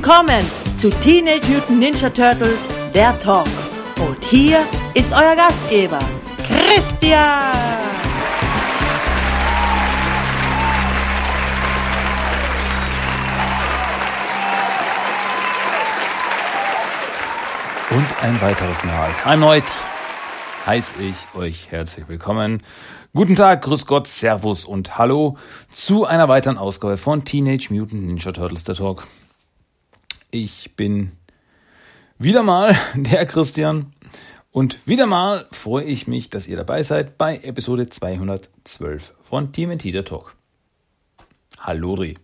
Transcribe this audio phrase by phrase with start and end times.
[0.00, 3.48] Willkommen zu Teenage Mutant Ninja Turtles, der Talk.
[3.98, 5.98] Und hier ist euer Gastgeber,
[6.46, 7.52] Christian.
[17.90, 19.10] Und ein weiteres Mal.
[19.24, 19.64] Erneut
[20.64, 22.62] heiße ich euch herzlich willkommen.
[23.16, 25.38] Guten Tag, Grüß Gott, Servus und Hallo
[25.74, 29.04] zu einer weiteren Ausgabe von Teenage Mutant Ninja Turtles der Talk.
[30.30, 31.12] Ich bin
[32.18, 33.94] wieder mal der Christian
[34.50, 39.84] und wieder mal freue ich mich, dass ihr dabei seid bei Episode 212 von TMT
[39.86, 40.34] der Talk.
[41.58, 42.18] Hallo Ri.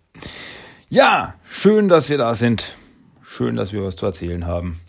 [0.90, 2.76] Ja, schön, dass wir da sind.
[3.22, 4.80] Schön, dass wir was zu erzählen haben.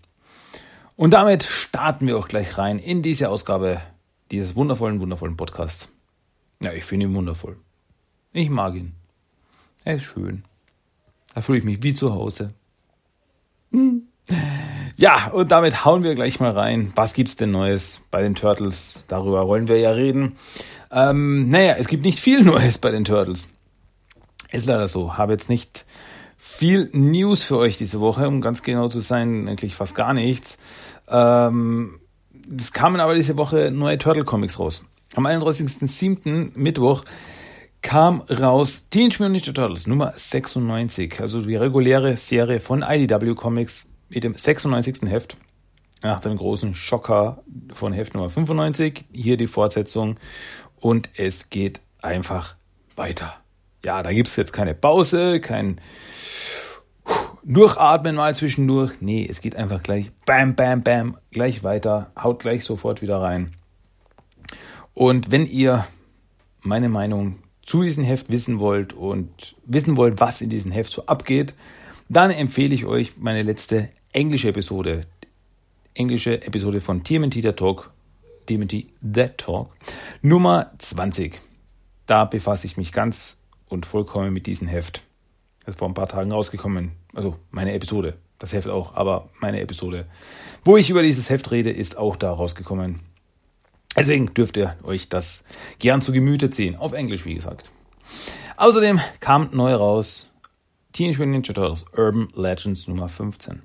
[0.98, 3.80] Und damit starten wir auch gleich rein in diese Ausgabe
[4.30, 5.90] dieses wundervollen, wundervollen Podcasts.
[6.62, 7.56] Ja, ich finde ihn wundervoll.
[8.34, 8.94] Ich mag ihn.
[9.86, 10.44] Er ist schön.
[11.34, 12.54] Da fühle ich mich wie zu Hause.
[14.98, 16.92] Ja, und damit hauen wir gleich mal rein.
[16.96, 19.04] Was gibt's denn Neues bei den Turtles?
[19.08, 20.38] Darüber wollen wir ja reden.
[20.92, 23.48] Ähm, naja, es gibt nicht viel Neues bei den Turtles.
[24.52, 25.18] Ist leider so.
[25.18, 25.86] Habe jetzt nicht
[26.38, 30.58] viel News für euch diese Woche, um ganz genau zu sein, eigentlich fast gar nichts.
[31.10, 32.00] Ähm,
[32.56, 34.86] es kamen aber diese Woche neue Turtle Comics raus.
[35.16, 36.52] Am 31.07.
[36.56, 37.04] Mittwoch
[37.86, 43.88] kam raus Teenage Mutant Ninja Turtles Nummer 96, also die reguläre Serie von IDW Comics
[44.10, 45.04] mit dem 96.
[45.04, 45.38] Heft.
[46.02, 50.18] Nach dem großen Schocker von Heft Nummer 95, hier die Fortsetzung
[50.78, 52.56] und es geht einfach
[52.96, 53.36] weiter.
[53.86, 55.80] Ja, da gibt es jetzt keine Pause, kein
[57.44, 58.94] Durchatmen mal zwischendurch.
[59.00, 63.56] Nee, es geht einfach gleich bam, bam, bam, gleich weiter, haut gleich sofort wieder rein.
[64.96, 65.86] Und wenn ihr
[66.62, 71.06] meine Meinung zu diesem Heft wissen wollt und wissen wollt, was in diesem Heft so
[71.08, 71.56] abgeht,
[72.08, 75.08] dann empfehle ich euch meine letzte englische Episode.
[75.94, 77.92] Englische Episode von TMT der Talk,
[78.46, 79.70] TMT The Talk,
[80.22, 81.42] Nummer 20.
[82.06, 85.04] Da befasse ich mich ganz und vollkommen mit diesem Heft.
[85.66, 86.92] Das ist vor ein paar Tagen rausgekommen.
[87.14, 88.18] Also meine Episode.
[88.38, 90.06] Das Heft auch, aber meine Episode.
[90.64, 93.00] Wo ich über dieses Heft rede, ist auch da rausgekommen.
[93.96, 95.44] Deswegen dürft ihr euch das
[95.80, 96.76] gern zu Gemüte ziehen.
[96.76, 97.72] Auf Englisch, wie gesagt.
[98.58, 100.32] Außerdem kam neu raus
[100.94, 103.62] Teenage Mutant Ninja Turtles Urban Legends Nummer 15.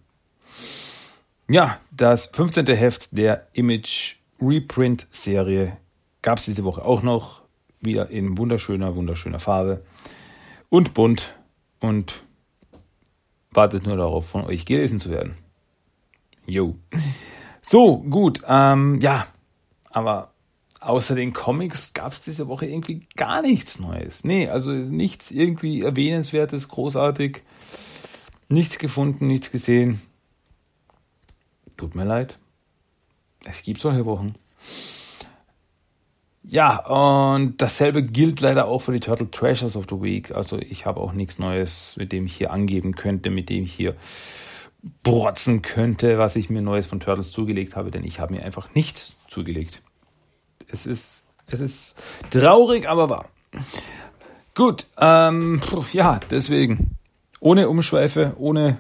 [1.49, 2.67] Ja, das 15.
[2.67, 5.77] Heft der Image Reprint Serie
[6.23, 7.43] gab es diese Woche auch noch.
[7.81, 9.83] Wieder in wunderschöner, wunderschöner Farbe
[10.69, 11.35] und bunt
[11.81, 12.25] und
[13.51, 15.37] wartet nur darauf, von euch gelesen zu werden.
[16.47, 16.77] Jo.
[17.63, 18.43] So, gut.
[18.47, 19.27] Ähm, ja,
[19.91, 20.33] aber
[20.81, 24.25] außer den Comics gab es diese Woche irgendwie gar nichts Neues.
[24.25, 27.43] Nee, also nichts irgendwie erwähnenswertes, großartig.
[28.49, 30.01] Nichts gefunden, nichts gesehen.
[31.77, 32.39] Tut mir leid.
[33.45, 34.35] Es gibt solche Wochen.
[36.43, 40.33] Ja, und dasselbe gilt leider auch für die Turtle Treasures of the Week.
[40.33, 43.73] Also ich habe auch nichts Neues, mit dem ich hier angeben könnte, mit dem ich
[43.73, 43.95] hier
[45.03, 48.75] brotzen könnte, was ich mir Neues von Turtles zugelegt habe, denn ich habe mir einfach
[48.75, 49.83] nichts zugelegt.
[50.69, 51.97] Es ist, es ist
[52.31, 53.29] traurig, aber wahr.
[54.55, 55.61] Gut, ähm,
[55.93, 56.97] ja, deswegen,
[57.41, 58.79] ohne Umschweife, ohne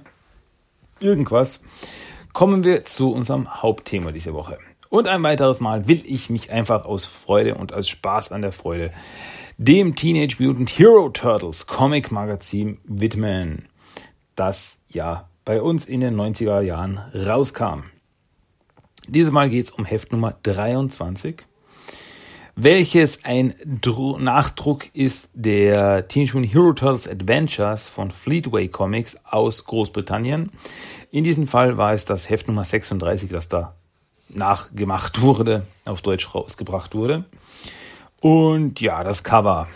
[0.99, 1.63] irgendwas,
[2.33, 4.59] kommen wir zu unserem Hauptthema diese Woche.
[4.89, 8.53] Und ein weiteres Mal will ich mich einfach aus Freude und aus Spaß an der
[8.53, 8.93] Freude
[9.57, 13.69] dem Teenage Mutant Hero Turtles Comic Magazin widmen,
[14.35, 17.85] das ja bei uns in den 90er Jahren rauskam.
[19.09, 21.45] Dieses Mal geht es um Heft Nummer 23,
[22.55, 29.65] welches ein Dro Nachdruck ist der Teenage Mutant Hero Turtles Adventures von Fleetway Comics aus
[29.65, 30.53] Großbritannien.
[31.11, 33.75] In diesem Fall war es das Heft Nummer 36, das da
[34.29, 37.25] nachgemacht wurde, auf Deutsch rausgebracht wurde.
[38.21, 39.67] Und ja, das Cover,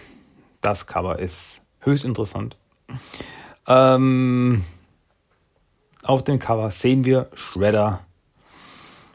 [0.60, 2.56] das Cover ist höchst interessant.
[3.66, 4.64] Ähm,
[6.02, 8.00] auf dem Cover sehen wir Shredder,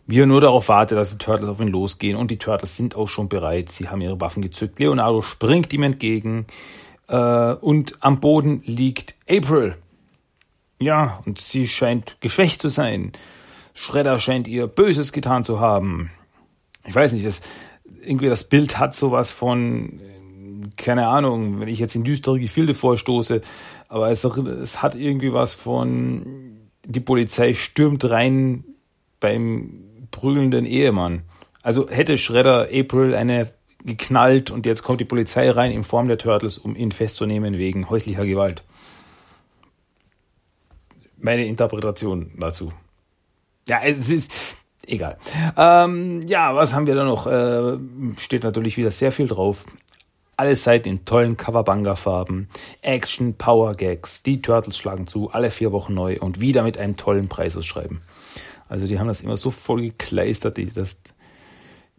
[0.09, 2.17] wie er nur darauf wartet, dass die Turtles auf ihn losgehen.
[2.17, 3.69] Und die Turtles sind auch schon bereit.
[3.69, 4.79] Sie haben ihre Waffen gezückt.
[4.79, 6.47] Leonardo springt ihm entgegen.
[7.07, 9.75] Äh, und am Boden liegt April.
[10.79, 13.11] Ja, und sie scheint geschwächt zu sein.
[13.75, 16.09] Shredder scheint ihr Böses getan zu haben.
[16.87, 17.41] Ich weiß nicht, das,
[18.03, 19.99] irgendwie das Bild hat sowas von,
[20.75, 23.41] keine Ahnung, wenn ich jetzt in düstere Gefilde vorstoße,
[23.89, 28.63] aber es, es hat irgendwie was von, die Polizei stürmt rein
[29.19, 31.23] beim prügelnden Ehemann.
[31.61, 33.51] Also hätte Shredder April eine
[33.83, 37.89] geknallt und jetzt kommt die Polizei rein in Form der Turtles, um ihn festzunehmen wegen
[37.89, 38.63] häuslicher Gewalt.
[41.21, 42.71] meine Interpretation dazu.
[43.67, 44.57] Ja, es ist
[44.87, 45.17] egal.
[45.57, 47.27] Ähm, ja, was haben wir da noch?
[47.27, 47.77] Äh,
[48.17, 49.65] steht natürlich wieder sehr viel drauf.
[50.37, 52.47] Alles Seiten in tollen Coverbanga-Farben.
[52.81, 54.23] Action, Power Gags.
[54.23, 58.01] Die Turtles schlagen zu, alle vier Wochen neu und wieder mit einem tollen Preisausschreiben.
[58.69, 60.97] Also die haben das immer so voll gekleistert, das,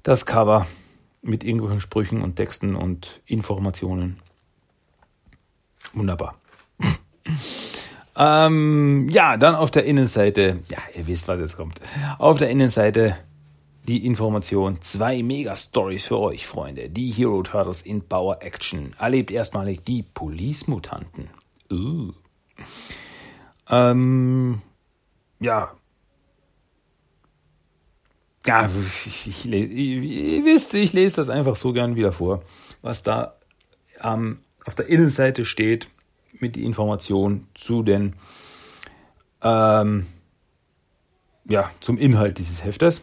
[0.02, 0.66] das Cover
[1.20, 4.20] mit irgendwelchen Sprüchen und Texten und Informationen.
[5.92, 6.36] Wunderbar.
[8.16, 11.80] ähm, ja, dann auf der Innenseite, ja, ihr wisst, was jetzt kommt.
[12.18, 13.18] Auf der Innenseite
[13.88, 16.88] die Information, zwei Mega-Stories für euch, Freunde.
[16.88, 18.94] Die Hero Turtles in Power Action.
[18.98, 21.28] Erlebt erstmalig die Police-Mutanten.
[21.70, 22.12] Uh.
[23.68, 24.60] Ähm,
[25.40, 25.72] ja.
[28.46, 28.68] Ja,
[29.06, 32.42] ich, ich, ich, ihr wisst, ich lese das einfach so gern wieder vor,
[32.80, 33.34] was da
[34.02, 35.88] ähm, auf der Innenseite steht
[36.38, 38.14] mit die Information zu den
[39.42, 40.06] ähm,
[41.46, 43.02] ja, zum Inhalt dieses Heftes.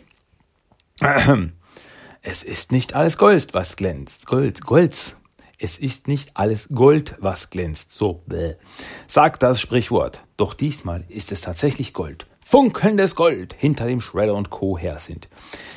[2.24, 4.26] Es ist nicht alles Gold, was glänzt.
[4.26, 5.16] Gold, Golds.
[5.60, 7.92] Es ist nicht alles Gold, was glänzt.
[7.92, 8.56] So, bäh.
[9.08, 10.22] sagt das Sprichwort.
[10.36, 12.28] Doch diesmal ist es tatsächlich Gold.
[12.50, 14.78] Funkelndes Gold, hinter dem Shredder und Co.
[14.78, 15.28] her sind.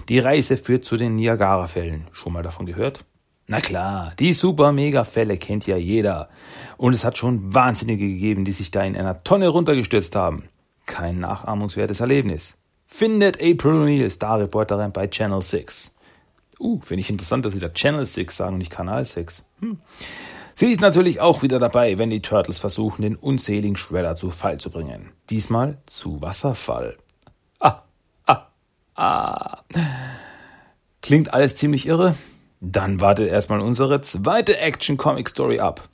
[0.08, 2.06] Die Reise führt zu den Niagara-Fällen.
[2.12, 3.04] Schon mal davon gehört?
[3.48, 6.28] Na klar, die Super-Mega-Fälle kennt ja jeder.
[6.76, 10.44] Und es hat schon Wahnsinnige gegeben, die sich da in einer Tonne runtergestürzt haben.
[10.86, 12.54] Kein nachahmungswertes Erlebnis
[12.86, 15.90] findet April O'Neil, Star-Reporterin bei Channel 6.
[16.60, 19.44] Uh, finde ich interessant, dass sie da Channel 6 sagen und nicht Kanal 6.
[19.58, 19.80] Hm.
[20.60, 24.58] Sie ist natürlich auch wieder dabei, wenn die Turtles versuchen, den unzähligen Shredder zu Fall
[24.58, 25.08] zu bringen.
[25.30, 26.98] Diesmal zu Wasserfall.
[27.60, 27.84] Ah,
[28.26, 28.48] ah,
[28.94, 29.62] ah.
[31.00, 32.14] Klingt alles ziemlich irre?
[32.60, 35.88] Dann wartet erstmal unsere zweite Action-Comic-Story ab.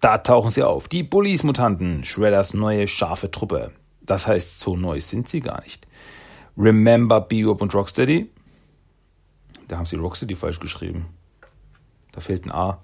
[0.00, 3.70] Da tauchen sie auf, die Police-Mutanten, Shredders neue scharfe Truppe.
[4.02, 5.86] Das heißt, so neu sind sie gar nicht.
[6.58, 8.28] Remember Bebop und Rocksteady.
[9.66, 11.06] Da haben sie Rocksteady falsch geschrieben.
[12.12, 12.82] Da fehlt ein A.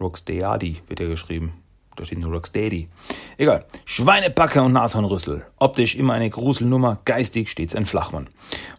[0.00, 1.52] Rocksteady wird ja geschrieben.
[1.96, 2.88] Da steht nur Rocksteady.
[3.36, 3.66] Egal.
[3.84, 5.44] Schweinepacke und Nashornrüssel.
[5.58, 8.28] Optisch immer eine Gruselnummer, geistig stets ein Flachmann.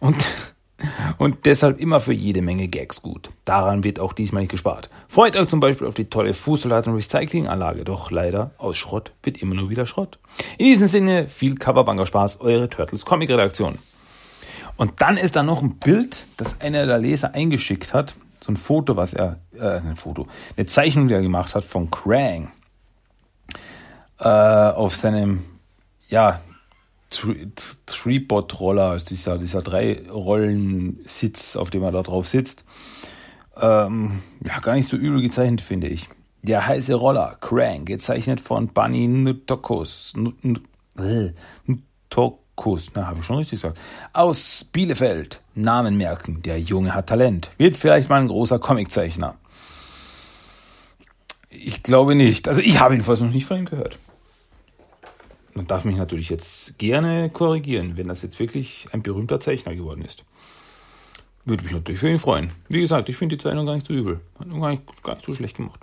[0.00, 0.16] Und,
[1.18, 3.30] und deshalb immer für jede Menge Gags gut.
[3.44, 4.90] Daran wird auch diesmal nicht gespart.
[5.08, 7.84] Freut euch zum Beispiel auf die tolle Fußsoldaten Recyclinganlage.
[7.84, 10.18] Doch leider, aus Schrott wird immer nur wieder Schrott.
[10.58, 13.78] In diesem Sinne, viel Coverbanker Spaß, eure Turtles Comic Redaktion.
[14.76, 18.16] Und dann ist da noch ein Bild, das einer der Leser eingeschickt hat.
[18.42, 21.90] So ein Foto, was er, äh, ein Foto, eine Zeichnung, die er gemacht hat von
[21.90, 22.52] Krang.
[24.18, 25.44] Äh, auf seinem,
[26.08, 26.40] ja,
[27.86, 32.64] Tripod-Roller, also dieser, dieser Drei-Rollen-Sitz, auf dem er da drauf sitzt.
[33.56, 36.08] Ähm, ja, gar nicht so übel gezeichnet, finde ich.
[36.42, 40.14] Der heiße Roller, Krang, gezeichnet von Bunny Nutokos.
[40.16, 43.78] Nutok Kuss, na, habe ich schon richtig gesagt.
[44.12, 45.40] Aus Bielefeld.
[45.54, 46.42] Namen merken.
[46.42, 47.50] Der Junge hat Talent.
[47.58, 49.36] Wird vielleicht mal ein großer Comiczeichner.
[51.50, 52.48] Ich glaube nicht.
[52.48, 53.98] Also ich habe jedenfalls noch nicht von ihm gehört.
[55.54, 60.02] Man darf mich natürlich jetzt gerne korrigieren, wenn das jetzt wirklich ein berühmter Zeichner geworden
[60.02, 60.24] ist.
[61.44, 62.52] Würde mich natürlich für ihn freuen.
[62.68, 64.20] Wie gesagt, ich finde die Zeichnung gar nicht so übel.
[64.38, 65.80] Hat gar nicht, gar nicht so schlecht gemacht.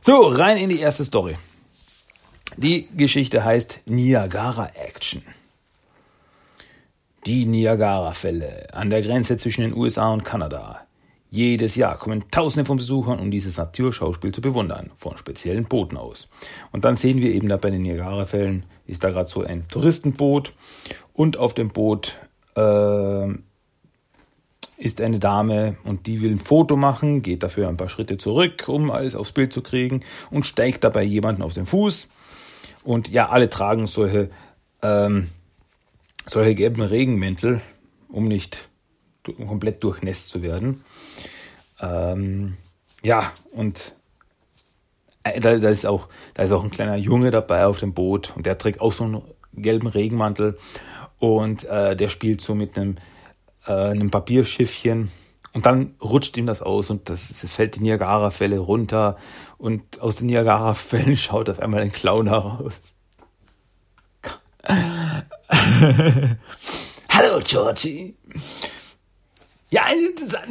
[0.00, 1.36] So, rein in die erste Story.
[2.56, 5.22] Die Geschichte heißt Niagara Action.
[7.26, 10.82] Die Niagara-Fälle an der Grenze zwischen den USA und Kanada.
[11.30, 16.28] Jedes Jahr kommen Tausende von Besuchern, um dieses Naturschauspiel zu bewundern, von speziellen Booten aus.
[16.72, 20.54] Und dann sehen wir eben da bei den Niagara-Fällen, ist da gerade so ein Touristenboot
[21.12, 22.16] und auf dem Boot
[22.56, 23.28] äh,
[24.78, 28.68] ist eine Dame und die will ein Foto machen, geht dafür ein paar Schritte zurück,
[28.68, 32.08] um alles aufs Bild zu kriegen und steigt dabei jemanden auf den Fuß
[32.86, 34.30] und ja, alle tragen solche,
[34.80, 35.28] ähm,
[36.24, 37.60] solche gelben Regenmäntel,
[38.08, 38.68] um nicht
[39.24, 40.84] komplett durchnässt zu werden.
[41.80, 42.56] Ähm,
[43.02, 43.94] ja, und
[45.24, 48.32] äh, da, da, ist auch, da ist auch ein kleiner Junge dabei auf dem Boot
[48.36, 50.56] und der trägt auch so einen gelben Regenmantel
[51.18, 52.98] und äh, der spielt so mit einem,
[53.66, 55.10] äh, einem Papierschiffchen
[55.56, 59.16] und dann rutscht ihm das aus und das, das fällt die Niagara-Fälle runter
[59.56, 62.74] und aus den Niagara-Fällen schaut auf einmal ein Clown heraus.
[67.08, 68.14] Hallo, Georgie.
[69.70, 69.84] Ja,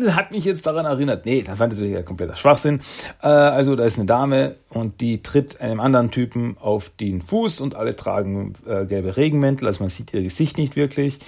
[0.01, 1.27] das hat mich jetzt daran erinnert.
[1.27, 2.81] Nee, da fand es ja kompletter Schwachsinn.
[3.21, 7.61] Äh, also, da ist eine Dame und die tritt einem anderen Typen auf den Fuß
[7.61, 11.19] und alle tragen äh, gelbe Regenmäntel, also man sieht ihr Gesicht nicht wirklich.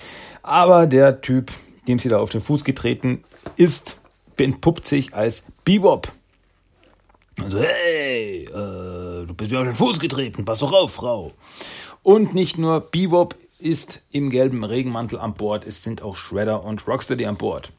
[0.42, 1.52] Aber der Typ,
[1.88, 3.24] dem sie da auf den Fuß getreten
[3.56, 4.00] ist,
[4.38, 6.12] entpuppt sich als Bebop.
[7.42, 10.46] Also, hey, äh, du bist mir auf den Fuß getreten.
[10.46, 11.34] Pass doch auf, Frau.
[12.04, 16.88] Und nicht nur Bebop ist im gelben Regenmantel an Bord, es sind auch Shredder und
[16.88, 17.72] Rocksteady an Bord.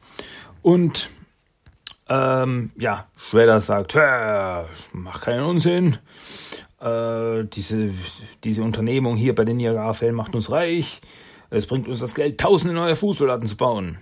[0.61, 1.09] Und
[2.09, 3.95] ähm, ja, Shredder sagt,
[4.93, 5.97] mach keinen Unsinn.
[6.81, 7.91] Äh, diese,
[8.43, 11.01] diese Unternehmung hier bei den Niagara-Fällen macht uns reich.
[11.49, 13.97] Es bringt uns das Geld, tausende neue Fußsoldaten zu bauen.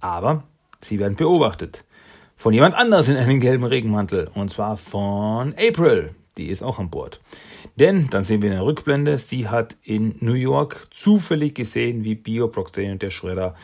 [0.00, 0.44] Aber
[0.80, 1.84] sie werden beobachtet.
[2.36, 4.30] Von jemand anders in einem gelben Regenmantel.
[4.34, 6.14] Und zwar von April.
[6.36, 7.20] Die ist auch an Bord.
[7.76, 12.14] Denn, dann sehen wir in der Rückblende, sie hat in New York zufällig gesehen, wie
[12.14, 13.56] Bio, Brockstein und der Schredder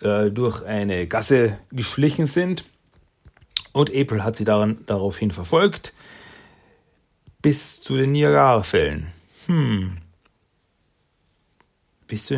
[0.00, 2.64] äh, durch eine Gasse geschlichen sind.
[3.72, 5.94] Und April hat sie daran, daraufhin verfolgt.
[7.40, 9.06] Bis zu den Niagara-Fällen.
[9.46, 9.98] Hm.
[12.08, 12.34] Bis zu,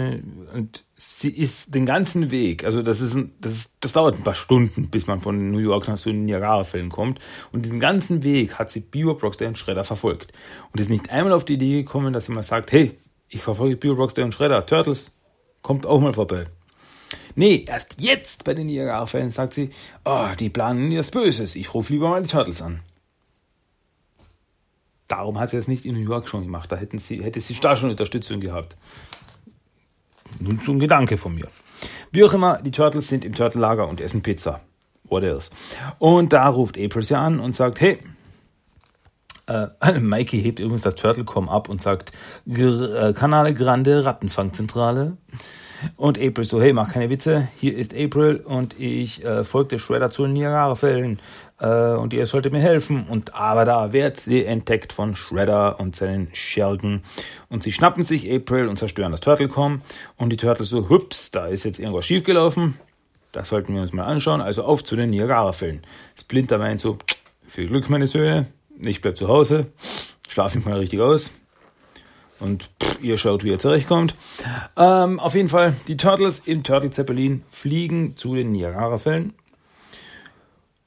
[0.52, 4.24] und sie ist den ganzen Weg, also das ist, ein, das ist, das dauert ein
[4.24, 7.20] paar Stunden, bis man von New York nach zu den Niagara-Fällen kommt.
[7.52, 10.32] Und den ganzen Weg hat sie Bio Broxday und Schredder verfolgt.
[10.72, 12.98] Und ist nicht einmal auf die Idee gekommen, dass sie mal sagt, hey,
[13.28, 15.12] ich verfolge Bio Broxday und Schredder, Turtles,
[15.62, 16.46] kommt auch mal vorbei.
[17.36, 19.70] Nee, erst jetzt bei den Niagara-Fällen sagt sie,
[20.04, 22.80] oh, die planen das Böses, ich rufe lieber mal die Turtles an.
[25.06, 27.54] Darum hat sie es nicht in New York schon gemacht, da hätten sie, hätte sie
[27.60, 28.76] da schon Unterstützung gehabt.
[30.38, 31.46] Nun so ein Gedanke von mir.
[32.12, 34.60] Wie auch immer, die Turtles sind im Turtle-Lager und essen Pizza.
[35.04, 35.50] What else?
[35.98, 37.98] Und da ruft April sie an und sagt, hey,
[39.46, 42.12] äh, Mikey hebt übrigens das Turtle.com ab und sagt,
[42.46, 45.16] äh, Kanale Grande Rattenfangzentrale.
[45.96, 50.10] Und April so, hey, mach keine Witze, hier ist April und ich äh, folgte Shredder
[50.10, 51.20] zu den Niagara-Fällen
[51.60, 53.06] äh, und ihr solltet mir helfen.
[53.08, 57.02] Und aber da wird sie entdeckt von Shredder und seinen Schergen
[57.48, 59.82] und sie schnappen sich April und zerstören das Turtlecom
[60.16, 62.76] und die Turtles so, hups, da ist jetzt irgendwas schiefgelaufen.
[63.32, 64.40] Das sollten wir uns mal anschauen.
[64.40, 65.82] Also auf zu den Niagara-Fällen.
[66.18, 66.98] Splinter meint so,
[67.46, 68.46] viel Glück, meine Söhne,
[68.80, 69.66] ich bleib zu Hause,
[70.28, 71.32] schlafe ich mal richtig aus
[72.40, 74.14] und pff, ihr schaut, wie ihr zurechtkommt.
[74.76, 79.34] Ähm, auf jeden Fall, die Turtles im Turtle Zeppelin fliegen zu den Niagara-Fällen.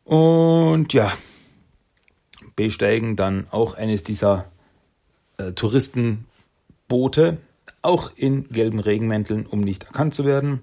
[0.03, 1.11] Und ja,
[2.55, 4.45] besteigen dann auch eines dieser
[5.37, 7.37] äh, Touristenboote,
[7.81, 10.61] auch in gelben Regenmänteln, um nicht erkannt zu werden.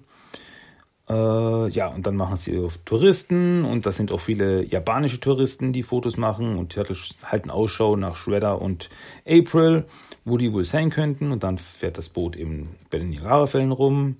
[1.09, 5.73] Äh, ja, und dann machen sie auf Touristen und das sind auch viele japanische Touristen,
[5.73, 6.77] die Fotos machen und
[7.23, 8.89] halten Ausschau nach Shredder und
[9.27, 9.85] April,
[10.23, 11.31] wo die wohl sein könnten.
[11.31, 14.17] Und dann fährt das Boot eben bei den Niagara-Fällen rum.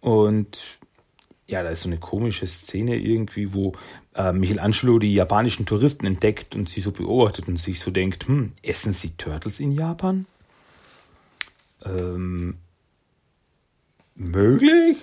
[0.00, 0.78] Und
[1.46, 3.72] ja, da ist so eine komische Szene irgendwie, wo
[4.14, 8.52] äh, Michelangelo die japanischen Touristen entdeckt und sie so beobachtet und sich so denkt, hm,
[8.62, 10.26] essen sie Turtles in Japan?
[11.84, 12.56] Ähm,
[14.14, 14.96] möglich?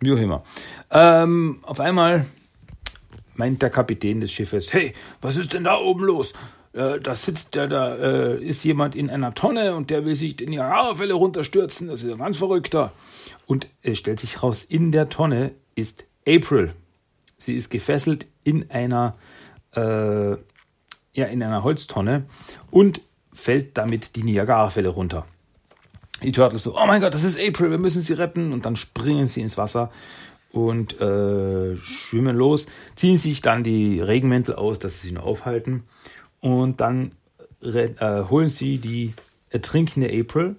[0.00, 0.44] Wie auch immer.
[0.90, 2.26] Ähm, auf einmal
[3.34, 6.32] meint der Kapitän des Schiffes, hey, was ist denn da oben los?
[6.72, 10.32] Äh, da sitzt der, da äh, ist jemand in einer Tonne und der will sich
[10.32, 11.88] in die Niagarafälle runterstürzen.
[11.88, 12.92] Das ist ein ganz verrückter.
[13.46, 16.74] Und es stellt sich raus, in der Tonne ist April.
[17.46, 19.14] Sie ist gefesselt in einer,
[19.76, 22.24] äh, ja, in einer Holztonne
[22.72, 23.00] und
[23.32, 25.26] fällt damit die Niagarafälle runter.
[26.24, 28.52] Die Turtles so, oh mein Gott, das ist April, wir müssen sie retten.
[28.52, 29.92] Und dann springen sie ins Wasser
[30.50, 35.84] und äh, schwimmen los, ziehen sich dann die Regenmäntel aus, dass sie sich nur aufhalten.
[36.40, 37.12] Und dann
[37.62, 39.14] äh, holen sie die
[39.50, 40.56] ertrinkende April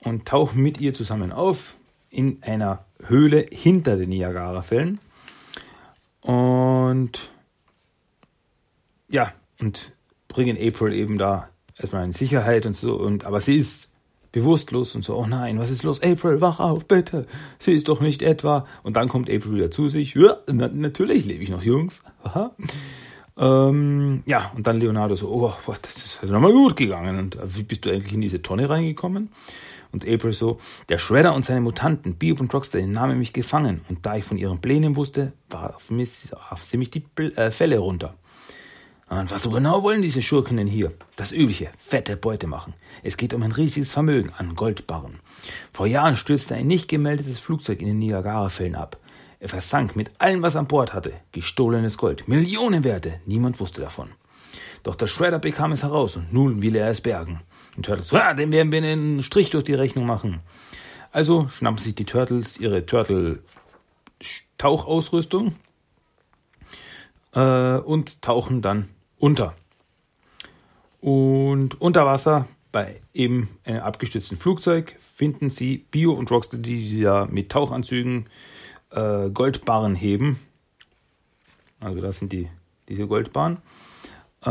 [0.00, 1.76] und tauchen mit ihr zusammen auf
[2.10, 5.00] in einer Höhle hinter den Niagara-Fällen.
[6.22, 7.30] Und
[9.08, 9.92] ja, und
[10.28, 12.94] bringen April eben da erstmal in Sicherheit und so.
[12.94, 13.90] Und, aber sie ist
[14.32, 16.02] bewusstlos und so, oh nein, was ist los?
[16.02, 17.26] April, wach auf, bitte.
[17.58, 18.66] Sie ist doch nicht etwa.
[18.82, 20.14] Und dann kommt April wieder zu sich.
[20.14, 22.02] Ja, na, natürlich lebe ich noch, Jungs.
[23.36, 27.18] Ähm, ja, und dann Leonardo so, oh, das ist also nochmal gut gegangen.
[27.18, 29.30] Und wie bist du eigentlich in diese Tonne reingekommen?
[29.92, 33.80] Und April so, der Shredder und seine Mutanten, Bebop und Rockstar, nahmen mich gefangen.
[33.88, 37.78] Und da ich von ihren Plänen wusste, warf, mich, warf sie mich die äh, Fälle
[37.78, 38.14] runter.
[39.08, 40.92] Und was so genau wollen diese Schurken denn hier?
[41.16, 42.74] Das übliche, fette Beute machen.
[43.02, 45.18] Es geht um ein riesiges Vermögen an Goldbarren.
[45.72, 48.98] Vor Jahren stürzte ein nicht gemeldetes Flugzeug in den Niagara-Fällen ab.
[49.40, 51.12] Er versank mit allem, was an Bord hatte.
[51.32, 54.10] Gestohlenes Gold, Millionenwerte, niemand wusste davon.
[54.84, 57.40] Doch der Shredder bekam es heraus und nun will er es bergen.
[57.76, 60.40] Und Turtles, ja, dem werden wir einen Strich durch die Rechnung machen.
[61.12, 65.54] Also schnappen sich die Turtles ihre Turtle-Tauchausrüstung
[67.34, 69.54] äh, und tauchen dann unter.
[71.00, 77.26] Und unter Wasser bei eben einem abgestürzten Flugzeug finden sie Bio und Rocksteady, die da
[77.26, 78.26] mit Tauchanzügen
[78.90, 80.38] äh, Goldbarren heben.
[81.80, 82.48] Also das sind die,
[82.88, 83.58] diese Goldbarren.
[84.44, 84.48] Äh,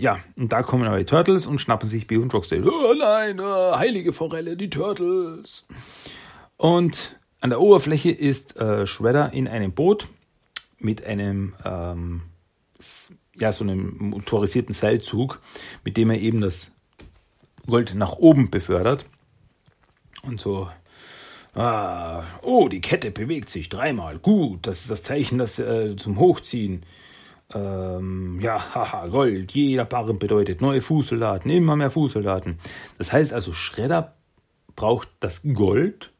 [0.00, 2.68] ja, und da kommen aber die Turtles und schnappen sich Bio und Rocksteady.
[2.68, 5.66] Oh nein, oh, heilige Forelle, die Turtles.
[6.56, 10.08] Und an der Oberfläche ist äh, Shredder in einem Boot
[10.78, 12.22] mit einem, ähm,
[13.34, 15.40] ja, so einem motorisierten Seilzug,
[15.84, 16.70] mit dem er eben das
[17.66, 19.06] Gold nach oben befördert.
[20.22, 20.68] Und so,
[21.54, 24.18] ah, oh, die Kette bewegt sich dreimal.
[24.18, 26.84] Gut, das ist das Zeichen das, äh, zum Hochziehen.
[27.54, 29.52] Ähm, ja, haha, Gold.
[29.52, 32.58] Jeder Barren bedeutet neue Fußsoldaten, immer mehr Fußsoldaten.
[32.98, 34.14] Das heißt also, Schredder
[34.74, 36.12] braucht das Gold,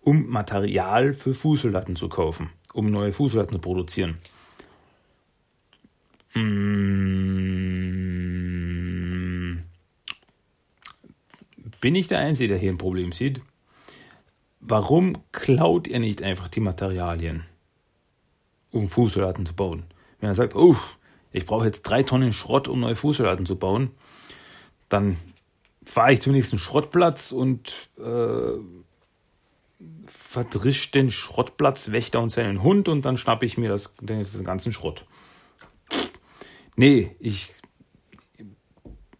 [0.00, 4.18] um Material für Fußsoldaten zu kaufen, um neue Fußsoldaten zu produzieren.
[6.34, 7.14] Mmh.
[11.80, 13.42] Bin ich der Einzige, der hier ein Problem sieht?
[14.60, 17.44] Warum klaut ihr nicht einfach die Materialien,
[18.70, 19.84] um Fußsoldaten zu bauen?
[20.24, 20.74] Wenn er sagt, oh,
[21.32, 23.90] ich brauche jetzt drei Tonnen Schrott, um neue Fußsoldaten zu bauen,
[24.88, 25.18] dann
[25.84, 28.58] fahre ich zum nächsten Schrottplatz und äh,
[30.06, 34.72] verdrisch den Schrottplatzwächter und seinen Hund und dann schnappe ich mir das, den, den ganzen
[34.72, 35.04] Schrott.
[36.74, 37.50] Nee, ich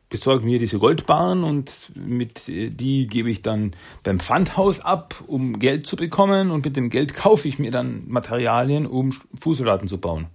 [0.08, 5.86] besorge mir diese Goldbarren und mit die gebe ich dann beim Pfandhaus ab, um Geld
[5.86, 10.28] zu bekommen und mit dem Geld kaufe ich mir dann Materialien, um Fußsoldaten zu bauen.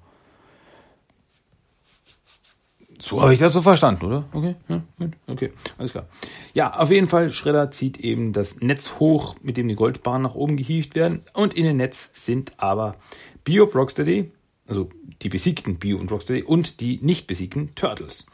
[3.02, 4.26] So habe ich das so verstanden, oder?
[4.34, 6.06] Okay, ja, gut, okay, alles klar.
[6.54, 10.36] Ja, auf jeden Fall, Schredder zieht eben das Netz hoch, mit dem die Goldbahnen nach
[10.36, 11.24] oben gehievt werden.
[11.34, 12.98] Und in dem Netz sind aber
[13.46, 14.32] Bio Rocksteady,
[14.68, 14.90] also
[15.22, 18.26] die besiegten Bio und Rocksteady und die nicht besiegten Turtles.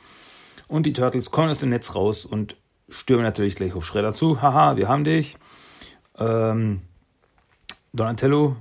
[0.67, 2.55] Und die Turtles kommen aus dem Netz raus und
[2.89, 4.41] stürmen natürlich gleich auf Schredder zu.
[4.41, 5.37] Haha, wir haben dich.
[6.17, 6.81] Ähm,
[7.93, 8.55] Donatello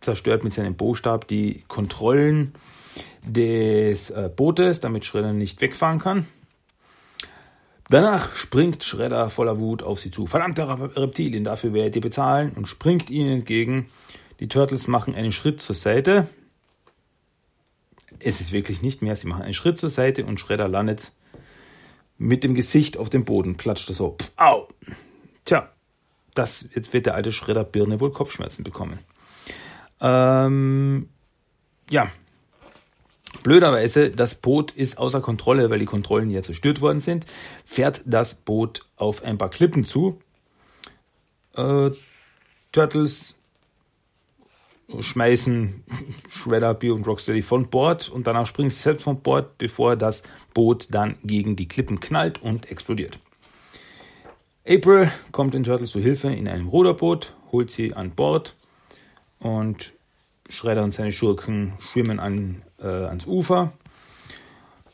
[0.00, 2.54] zerstört mit seinem Bostab die Kontrollen
[3.24, 6.26] des äh, Bootes, damit Schredder nicht wegfahren kann.
[7.88, 10.26] Danach springt Schredder voller Wut auf sie zu.
[10.26, 13.90] Verdammte Reptilien, dafür werdet ihr bezahlen und springt ihnen entgegen.
[14.40, 16.28] Die Turtles machen einen Schritt zur Seite.
[18.18, 19.14] Es ist wirklich nicht mehr.
[19.14, 21.12] Sie machen einen Schritt zur Seite und Schredder landet
[22.18, 24.16] mit dem Gesicht auf dem Boden, klatscht so.
[24.20, 24.68] Pff, au!
[25.44, 25.68] Tja,
[26.34, 28.98] das, jetzt wird der alte Schredder Birne wohl Kopfschmerzen bekommen.
[30.00, 31.08] Ähm,
[31.90, 32.10] ja,
[33.42, 37.26] Blöderweise, das Boot ist außer Kontrolle, weil die Kontrollen ja zerstört worden sind,
[37.64, 40.20] fährt das Boot auf ein paar Klippen zu.
[41.56, 41.90] Äh,
[42.72, 43.34] Turtles
[45.00, 45.84] schmeißen
[46.30, 50.22] Shredder, Bio und Rocksteady von Bord und danach springen sie selbst von Bord, bevor das
[50.54, 53.18] Boot dann gegen die Klippen knallt und explodiert.
[54.66, 58.54] April kommt den Turtles zu Hilfe in einem Ruderboot, holt sie an Bord
[59.40, 59.92] und
[60.48, 63.72] Shredder und seine Schurken schwimmen an äh, ans Ufer.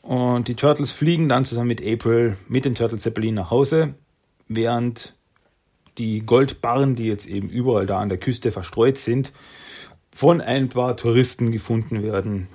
[0.02, 3.94] Und die Turtles fliegen dann zusammen mit April mit dem Turtle Zeppelin nach Hause,
[4.48, 5.14] während
[5.98, 9.32] die Goldbarren, die jetzt eben überall da an der Küste verstreut sind,
[10.12, 12.48] von ein paar Touristen gefunden werden,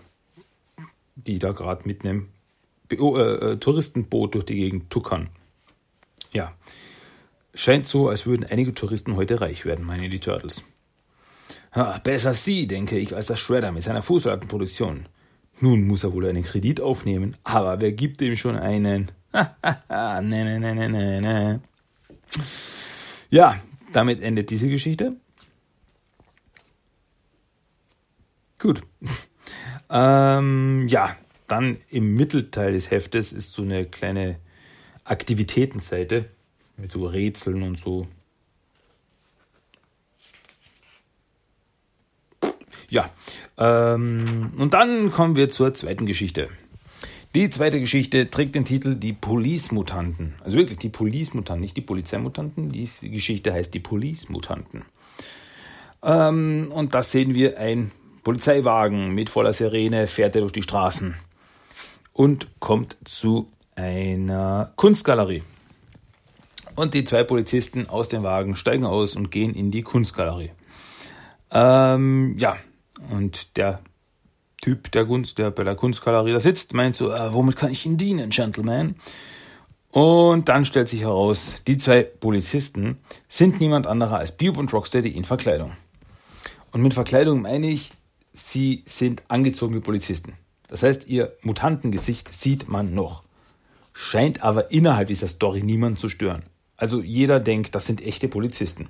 [1.15, 2.29] die da gerade mit einem
[2.89, 5.29] Be äh, äh, Touristenboot durch die Gegend tuckern.
[6.31, 6.53] Ja,
[7.53, 10.63] scheint so, als würden einige Touristen heute reich werden, meinen die Turtles.
[11.73, 15.07] Ha, besser sie, denke ich, als der Shredder mit seiner Fußsoldatenproduktion.
[15.59, 19.11] Nun muss er wohl einen Kredit aufnehmen, aber wer gibt ihm schon einen?
[19.33, 21.61] ne, ne, ne, ne, ne, ne.
[23.29, 23.59] Ja,
[23.91, 25.15] damit endet diese Geschichte.
[28.59, 28.81] Gut.
[29.89, 31.15] ähm, ja,
[31.47, 34.37] dann im Mittelteil des Heftes ist so eine kleine
[35.03, 36.25] Aktivitätenseite
[36.77, 38.07] mit so Rätseln und so
[42.93, 43.09] Ja,
[43.57, 46.49] ähm, und dann kommen wir zur zweiten Geschichte.
[47.33, 50.35] Die zweite Geschichte trägt den Titel Die Police-Mutanten.
[50.43, 52.69] Also wirklich die Police-Mutanten, nicht die Polizeimutanten.
[52.69, 54.83] Die Geschichte heißt Die Police-Mutanten.
[56.03, 57.89] Ähm, und da sehen wir ein
[58.23, 61.15] Polizeiwagen mit voller Sirene, fährt er durch die Straßen
[62.13, 65.41] und kommt zu einer Kunstgalerie.
[66.75, 70.51] Und die zwei Polizisten aus dem Wagen steigen aus und gehen in die Kunstgalerie.
[71.49, 72.55] Ähm, ja,
[73.11, 73.79] und der
[74.61, 77.85] Typ, der, Gunst, der bei der Kunstgalerie da sitzt, meint so, äh, womit kann ich
[77.85, 78.95] Ihnen dienen, Gentleman?
[79.91, 82.97] Und dann stellt sich heraus, die zwei Polizisten
[83.29, 85.73] sind niemand anderer als Bube und Rocksteady in Verkleidung.
[86.71, 87.91] Und mit Verkleidung meine ich,
[88.31, 90.33] sie sind angezogen wie Polizisten.
[90.67, 93.23] Das heißt, ihr Mutantengesicht sieht man noch.
[93.93, 96.43] Scheint aber innerhalb dieser Story niemanden zu stören.
[96.75, 98.87] Also jeder denkt, das sind echte Polizisten.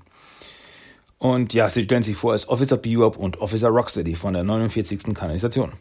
[1.17, 5.13] Und ja, sie stellen sich vor als Officer Bebop und Officer Rocksteady von der 49.
[5.13, 5.73] Kanalisation.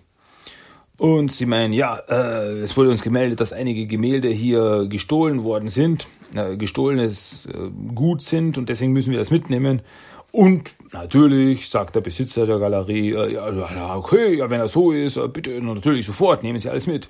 [0.99, 5.69] Und sie meinen, ja, äh, es wurde uns gemeldet, dass einige Gemälde hier gestohlen worden
[5.69, 9.83] sind, äh, gestohlenes äh, Gut sind und deswegen müssen wir das mitnehmen.
[10.31, 15.17] Und natürlich sagt der Besitzer der Galerie, äh, ja, okay, ja, wenn das so ist,
[15.17, 17.09] äh, bitte natürlich sofort, nehmen Sie alles mit.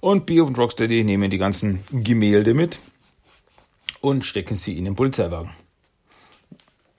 [0.00, 2.80] Und Bio und Rocksteady nehmen die ganzen Gemälde mit
[4.00, 5.50] und stecken sie in den Polizeiwagen.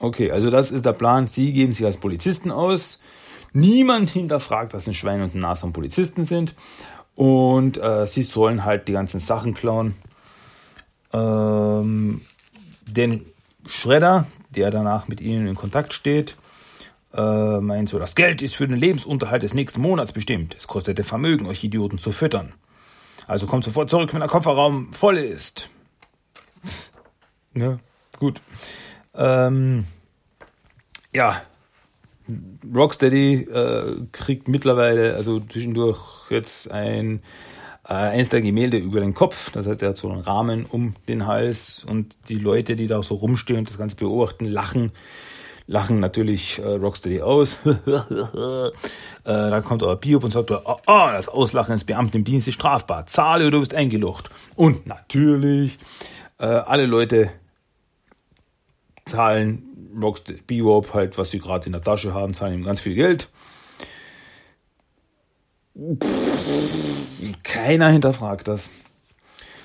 [0.04, 1.28] Okay, also das ist der Plan.
[1.28, 3.00] Sie geben sich als Polizisten aus.
[3.54, 6.56] Niemand hinterfragt, dass ein Schwein und ein Nashorn Polizisten sind.
[7.16, 9.96] Und äh, sie sollen halt die ganzen Sachen klauen.
[11.14, 12.20] Ähm,
[12.86, 13.26] den
[13.66, 16.36] Schredder, der danach mit ihnen in Kontakt steht,
[17.14, 20.54] äh, meint so, das Geld ist für den Lebensunterhalt des nächsten Monats bestimmt.
[20.58, 22.52] Es kostete Vermögen, euch Idioten zu füttern.
[23.26, 25.70] Also kommt sofort zurück, wenn der Kofferraum voll ist.
[27.56, 27.80] ja,
[28.20, 28.42] gut.
[29.16, 29.86] Ähm,
[31.14, 31.42] ja,
[32.74, 36.00] Rocksteady äh, kriegt mittlerweile, also zwischendurch
[36.30, 37.22] jetzt ein
[37.88, 39.52] äh, eins der Gemälde über den Kopf.
[39.52, 43.04] Das heißt, er hat so einen Rahmen um den Hals und die Leute, die da
[43.04, 44.92] so rumstehen und das Ganze beobachten, lachen.
[45.66, 47.58] Lachen natürlich äh, Rocksteady aus.
[47.66, 48.72] äh,
[49.24, 52.56] da kommt aber Biob und sagt, oh, oh, das Auslachen eines Beamten im Dienst ist
[52.56, 53.06] strafbar.
[53.06, 54.30] Zahle oder du wirst eingelocht.
[54.56, 55.80] Und natürlich,
[56.38, 57.30] äh, alle Leute
[59.06, 62.96] zahlen Rocksteady, Bebop halt, was sie gerade in der Tasche haben, zahlen ihm ganz viel
[62.96, 63.30] Geld.
[67.44, 68.70] Keiner hinterfragt das.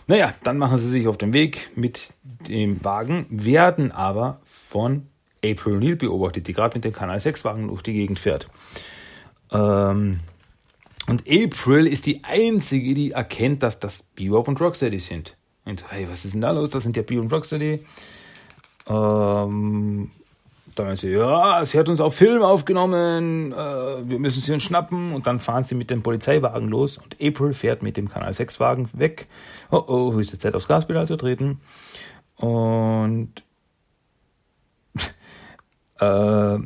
[0.06, 2.14] Naja, dann machen sie sich auf den Weg mit
[2.48, 5.06] dem Wagen, werden aber von
[5.44, 8.48] April O'Neil beobachtet, die gerade mit dem Kanal 6 Wagen durch die Gegend fährt.
[9.52, 10.20] Ähm,
[11.06, 15.36] und April ist die einzige, die erkennt, dass das Bebop und Rocksteady sind.
[15.64, 16.70] Und hey, was ist denn da los?
[16.70, 17.84] Das sind ja Bebop und Rocksteady.
[18.88, 20.10] Ähm,
[20.74, 24.62] da meint sie, ja, sie hat uns auf Film aufgenommen, äh, wir müssen sie uns
[24.62, 25.12] schnappen.
[25.12, 28.60] Und dann fahren sie mit dem Polizeiwagen los und April fährt mit dem Kanal 6
[28.60, 29.26] Wagen weg.
[29.70, 31.60] Oh oh, höchste Zeit aufs Gaspedal zu treten.
[32.36, 33.32] Und
[36.00, 36.58] äh,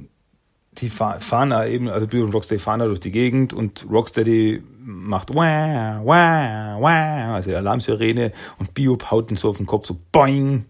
[0.79, 4.63] die fahren da eben, also Bill und Rocksteady fahren da durch die Gegend und Rocksteady
[4.85, 9.97] macht wah, wah, wah, also Alarmsirene und Bio haut ihn so auf den Kopf, so
[10.11, 10.65] boing,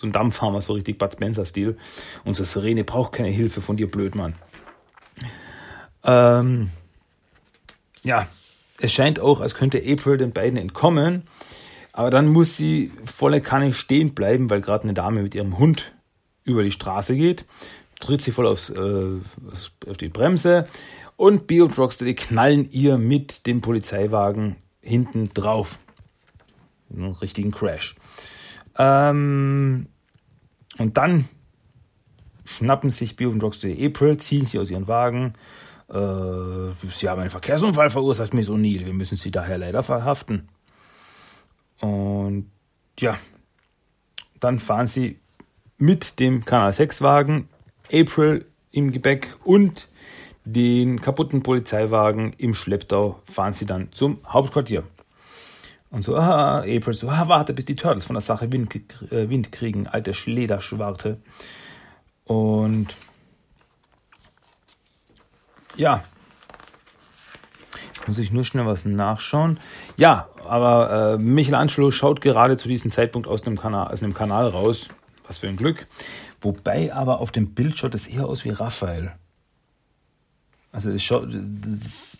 [0.00, 1.76] so ein Dampfhammer, so richtig Bud Spencer-Stil.
[2.24, 4.34] Unsere Sirene braucht keine Hilfe von dir, Blödmann.
[6.04, 6.70] Ähm,
[8.02, 8.26] ja,
[8.80, 11.24] es scheint auch, als könnte April den beiden entkommen.
[11.92, 15.92] Aber dann muss sie volle Kanne stehen bleiben, weil gerade eine Dame mit ihrem Hund
[16.44, 17.44] über die Straße geht.
[17.98, 19.18] Tritt sie voll aufs, äh,
[19.86, 20.66] auf die Bremse.
[21.16, 25.78] Und Bio und Rocksteady knallen ihr mit dem Polizeiwagen hinten drauf.
[26.90, 27.96] Einen richtigen Crash.
[28.80, 29.88] Ähm,
[30.78, 31.28] und dann
[32.46, 35.34] schnappen sich Bio und Rocksteady April, ziehen sie aus ihren Wagen.
[35.88, 38.86] Äh, sie haben einen Verkehrsunfall verursacht, Miss O'Neill.
[38.86, 40.48] Wir müssen sie daher leider verhaften.
[41.80, 42.50] Und
[42.98, 43.18] ja,
[44.38, 45.18] dann fahren sie
[45.76, 47.48] mit dem Kanal 6 Wagen,
[47.92, 49.88] April im Gepäck und
[50.44, 54.84] den kaputten Polizeiwagen im Schlepptau fahren sie dann zum Hauptquartier.
[55.90, 58.74] Und so, ah, April so, ah, warte, bis die Turtles von der Sache Wind,
[59.10, 61.18] äh, Wind kriegen, alte Schlederschwarte.
[62.24, 62.96] Und
[65.76, 66.04] ja,
[68.06, 69.58] muss ich nur schnell was nachschauen.
[69.96, 74.48] Ja, aber äh, Michelangelo schaut gerade zu diesem Zeitpunkt aus dem, Kanal, aus dem Kanal
[74.48, 74.88] raus.
[75.26, 75.86] Was für ein Glück.
[76.40, 79.12] Wobei aber auf dem Bild schaut es eher aus wie Raphael.
[80.72, 82.18] Also es schaut, das,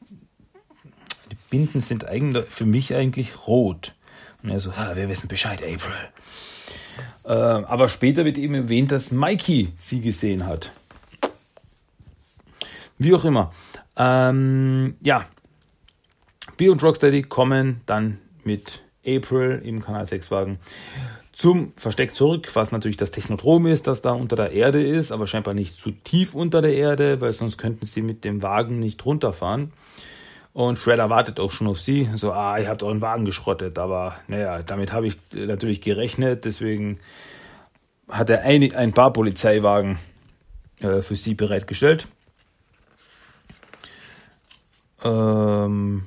[1.51, 3.95] Binden sind eigentlich für mich eigentlich rot.
[4.43, 6.09] Und er so, ah, wir wissen Bescheid, April.
[7.25, 10.73] Äh, aber später wird eben erwähnt, dass Mikey sie gesehen hat.
[12.99, 13.53] Wie auch immer.
[13.97, 15.27] Ähm, ja.
[16.57, 20.59] B und Rocksteady kommen dann mit April im Kanal 6 Wagen
[21.33, 25.27] zum Versteck zurück, was natürlich das Technodrom ist, das da unter der Erde ist, aber
[25.27, 29.07] scheinbar nicht zu tief unter der Erde, weil sonst könnten sie mit dem Wagen nicht
[29.07, 29.73] runterfahren.
[30.53, 32.09] Und Shredder wartet auch schon auf sie.
[32.17, 33.79] So, ah, ihr habt euren Wagen geschrottet.
[33.79, 36.45] Aber naja, damit habe ich natürlich gerechnet.
[36.45, 36.99] Deswegen
[38.09, 39.99] hat er ein, ein paar Polizeiwagen
[40.81, 42.09] äh, für sie bereitgestellt.
[45.05, 46.07] Ähm,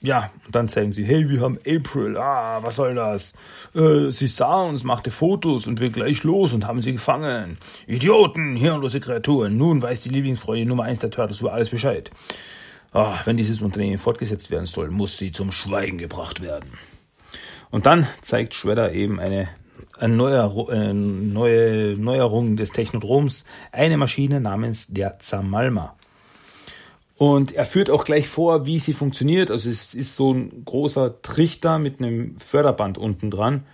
[0.00, 3.34] ja, dann zeigen sie, hey, wir haben April, ah, was soll das?
[3.74, 7.58] Äh, sie sah uns, machte Fotos und wir gleich los und haben sie gefangen.
[7.86, 9.56] Idioten, hirnlose Kreaturen.
[9.56, 12.10] Nun weiß die Lieblingsfreundin Nummer 1 der Turtles über alles Bescheid.
[12.94, 16.70] Oh, wenn dieses Unternehmen fortgesetzt werden soll, muss sie zum Schweigen gebracht werden.
[17.70, 19.48] Und dann zeigt Shredder eben eine,
[19.98, 25.96] eine, neue, eine neue Neuerung des Technodroms, eine Maschine namens der Zamalma.
[27.16, 29.50] Und er führt auch gleich vor, wie sie funktioniert.
[29.50, 33.64] Also es ist so ein großer Trichter mit einem Förderband unten dran.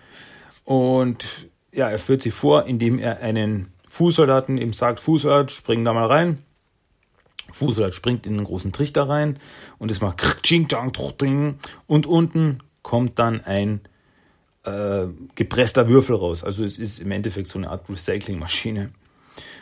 [0.64, 5.92] Und ja, er führt sie vor, indem er einen Fußsoldaten ihm sagt, Fußsoldat, spring da
[5.92, 6.38] mal rein.
[7.52, 9.38] Fußsoldat springt in einen großen Trichter rein
[9.78, 10.22] und es macht
[11.87, 13.80] und unten kommt dann ein
[14.64, 16.44] äh, gepresster Würfel raus.
[16.44, 18.90] Also es ist im Endeffekt so eine Art Recyclingmaschine.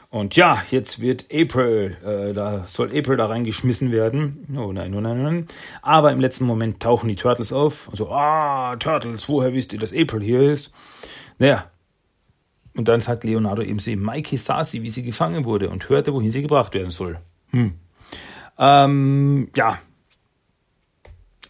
[0.09, 4.46] Und ja, jetzt wird April, äh, da soll April da reingeschmissen werden.
[4.57, 5.46] Oh nein, oh nein, oh nein.
[5.83, 7.88] Aber im letzten Moment tauchen die Turtles auf.
[7.90, 10.70] Also, ah, Turtles, woher wisst ihr, dass April hier ist?
[11.38, 11.70] Naja.
[12.77, 16.12] Und dann sagt Leonardo eben sie, Mikey sah sie, wie sie gefangen wurde und hörte,
[16.12, 17.18] wohin sie gebracht werden soll.
[17.51, 17.75] Hm.
[18.59, 19.79] Ähm, ja,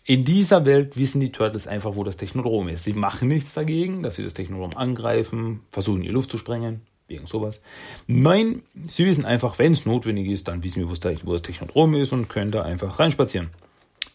[0.09, 2.85] in dieser Welt wissen die Turtles einfach, wo das Technodrom ist.
[2.85, 7.27] Sie machen nichts dagegen, dass sie das Technodrom angreifen, versuchen, die Luft zu sprengen, wegen
[7.27, 7.61] sowas.
[8.07, 12.13] Nein, sie wissen einfach, wenn es notwendig ist, dann wissen wir, wo das Technodrom ist
[12.13, 13.51] und können da einfach reinspazieren.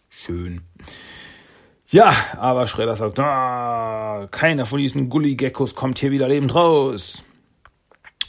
[0.09, 0.61] Schön.
[1.89, 7.21] Ja, aber Schredder sagt, ah, keiner von diesen Gully-Geckos kommt hier wieder lebend raus.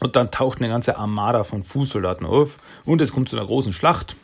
[0.02, 3.72] Und dann taucht eine ganze Armada von Fußsoldaten auf und es kommt zu einer großen
[3.72, 4.16] Schlacht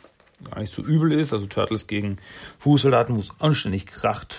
[0.43, 1.33] gar nicht so übel ist.
[1.33, 2.17] Also Turtles gegen
[2.59, 4.37] Fußsoldaten, es anständig kracht.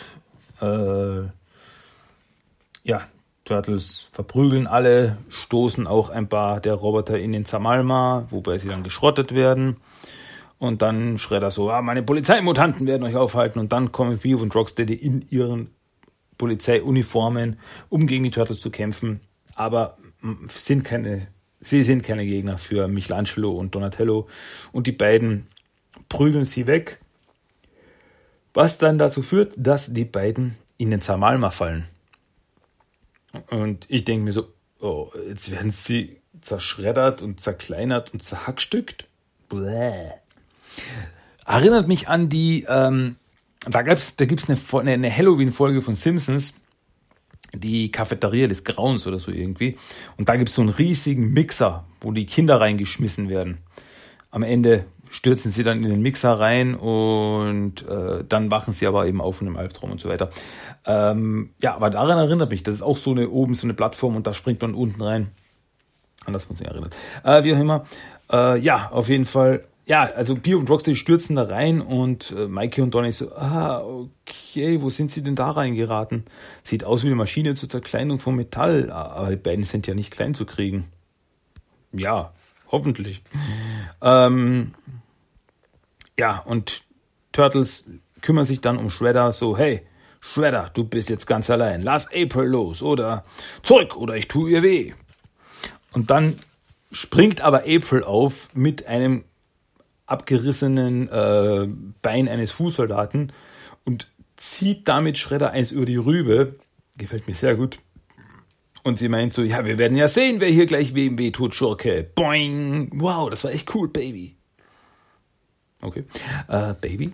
[0.61, 1.22] Äh,
[2.83, 3.03] ja,
[3.44, 8.83] Turtles verprügeln alle, stoßen auch ein paar der Roboter in den Zamalma, wobei sie dann
[8.83, 9.76] geschrottet werden.
[10.59, 13.59] Und dann Schredder so, ah, meine Polizeimutanten werden euch aufhalten.
[13.59, 15.70] Und dann kommen Beef und Rocksteady in ihren
[16.37, 19.20] Polizeiuniformen, um gegen die Turtles zu kämpfen.
[19.55, 19.96] Aber
[20.48, 21.28] sind keine,
[21.61, 24.28] sie sind keine Gegner für Michelangelo und Donatello.
[24.72, 25.48] Und die beiden
[26.09, 26.98] prügeln sie weg,
[28.54, 31.87] was dann dazu führt, dass die beiden in den Zamalma fallen.
[33.50, 39.06] Und ich denke mir so, oh, jetzt werden sie zerschreddert und zerkleinert und zerhackstückt.
[39.48, 40.11] Bläh.
[41.46, 43.16] Erinnert mich an die, ähm,
[43.68, 46.54] da, gab's, da gibt es eine, eine Halloween-Folge von Simpsons,
[47.54, 49.76] die Cafeteria des Grauens oder so irgendwie.
[50.16, 53.58] Und da gibt es so einen riesigen Mixer, wo die Kinder reingeschmissen werden.
[54.30, 59.06] Am Ende stürzen sie dann in den Mixer rein und äh, dann wachen sie aber
[59.06, 60.30] eben auf von einem Albtraum und so weiter.
[60.86, 64.16] Ähm, ja, aber daran erinnert mich, das ist auch so eine oben so eine Plattform
[64.16, 65.32] und da springt man unten rein.
[66.26, 66.94] An das man sich erinnert.
[67.24, 67.86] Äh, wie auch immer.
[68.30, 69.64] Äh, ja, auf jeden Fall.
[69.90, 73.81] Ja, also Bio und Rocksteady stürzen da rein und äh, Mikey und Donny so, ah,
[73.81, 76.26] okay, wo sind sie denn da reingeraten?
[76.62, 80.12] Sieht aus wie eine Maschine zur Zerkleinung von Metall, aber die beiden sind ja nicht
[80.12, 80.92] klein zu kriegen.
[81.90, 82.33] Ja,
[82.70, 83.24] hoffentlich.
[84.00, 84.74] Ähm,
[86.16, 86.85] ja, und
[87.33, 89.83] Turtles kümmern sich dann um Shredder, so, hey,
[90.20, 93.24] Shredder, du bist jetzt ganz allein, lass April los oder
[93.64, 94.92] zurück oder ich tue ihr weh.
[95.90, 96.38] Und dann
[96.92, 99.24] springt aber April auf mit einem
[100.10, 101.68] abgerissenen äh,
[102.02, 103.32] Bein eines Fußsoldaten
[103.84, 106.56] und zieht damit Shredder eins über die Rübe.
[106.96, 107.78] Gefällt mir sehr gut.
[108.82, 111.54] Und sie meint so, ja, wir werden ja sehen, wer hier gleich wem weh tut,
[111.54, 112.08] Schurke.
[112.14, 112.90] Boing.
[112.94, 114.36] Wow, das war echt cool, Baby.
[115.82, 116.04] Okay.
[116.48, 117.12] Äh, Baby.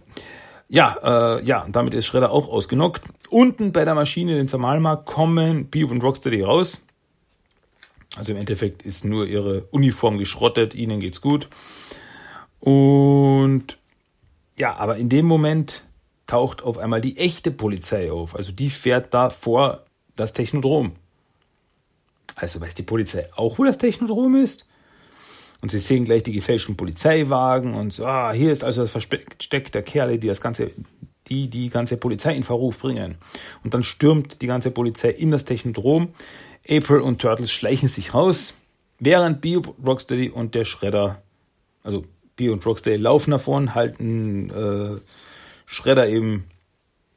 [0.69, 3.03] Ja, äh, ja, damit ist Schredder auch ausgenockt.
[3.31, 6.81] Unten bei der Maschine, dem Zamalmarkt, kommen Beep und Rocksteady raus.
[8.17, 11.49] Also im Endeffekt ist nur ihre Uniform geschrottet, ihnen geht's gut.
[12.61, 13.79] Und
[14.57, 15.85] ja, aber in dem Moment
[16.27, 18.35] taucht auf einmal die echte Polizei auf.
[18.35, 19.85] Also die fährt da vor
[20.17, 20.93] das Technodrom.
[22.35, 24.67] Also weiß die Polizei auch, wo das Technodrom ist?
[25.63, 29.73] Und sie sehen gleich die gefälschten Polizeiwagen und so, ah, hier ist also das Versteck
[29.73, 30.71] der Kerle, die das ganze,
[31.29, 33.17] die die ganze Polizei in Verruf bringen.
[33.65, 36.09] Und dann stürmt die ganze Polizei in das Technodrom.
[36.69, 38.53] April und Turtles schleichen sich raus,
[38.99, 41.23] während Bio, Rocksteady und der Schredder,
[41.83, 42.05] also
[42.37, 45.01] Bio und Rocksteady laufen davon, halten äh,
[45.65, 46.45] Schredder eben,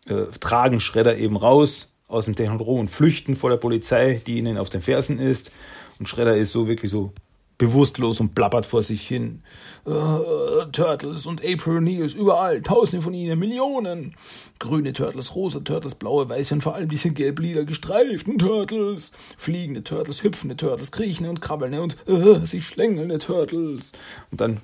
[0.08, 4.58] äh, tragen Schredder eben raus aus dem Technodrom und flüchten vor der Polizei, die ihnen
[4.58, 5.52] auf den Fersen ist.
[6.00, 7.14] Und Schredder ist so wirklich so
[7.60, 9.44] bewusstlos und plappert vor sich hin.
[9.86, 14.16] Uh, Turtles und April News, überall, tausende von ihnen, Millionen.
[14.60, 19.12] Grüne Turtles, rosa Turtles, blaue, weiße und vor allem diese gelb-lila gestreiften Turtles.
[19.38, 23.92] Fliegende Turtles, hüpfende Turtles, kriechende und krabbelnde und uh, sich schlängelnde Turtles.
[24.32, 24.62] Und dann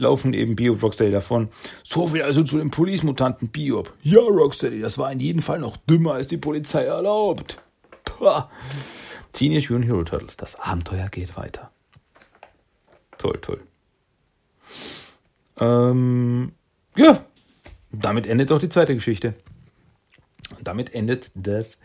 [0.00, 1.48] laufen eben Bio und Rocksteady davon.
[1.84, 3.92] So viel also zu den Police-Mutanten Biob.
[4.02, 7.60] Ja, Rocksteady, das war in jedem Fall noch dümmer, als die Polizei erlaubt.
[8.04, 8.50] Pah.
[9.32, 11.70] Teenage Mutant Hero Turtles, das Abenteuer geht weiter
[13.20, 13.60] toll, toll.
[15.58, 16.52] Ähm,
[16.96, 17.24] ja,
[17.92, 19.34] damit endet auch die zweite Geschichte.
[20.62, 21.78] Damit endet das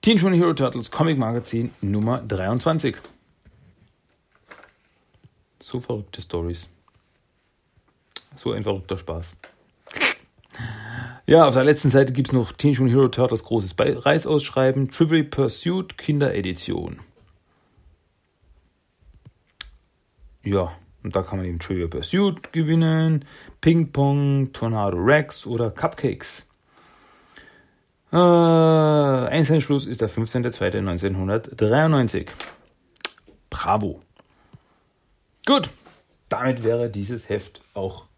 [0.00, 2.96] Teenage Mutant Hero Turtles Comic Magazin Nummer 23.
[5.62, 6.66] So verrückte Stories.
[8.42, 9.36] So ein verrückter Spaß.
[11.26, 15.24] Ja, auf der letzten Seite gibt es noch Teenage Mutant Hero Turtles großes Reisausschreiben, Trivial
[15.24, 17.00] Pursuit Kinderedition.
[20.42, 20.72] Ja,
[21.02, 23.26] und da kann man eben Trivial Pursuit gewinnen,
[23.60, 26.46] Ping Pong, Tornado Rex oder Cupcakes.
[28.10, 32.28] Äh, Einzelschluss ist der 15.02.1993.
[33.50, 34.00] Bravo.
[35.44, 35.68] Gut,
[36.30, 38.08] damit wäre dieses Heft auch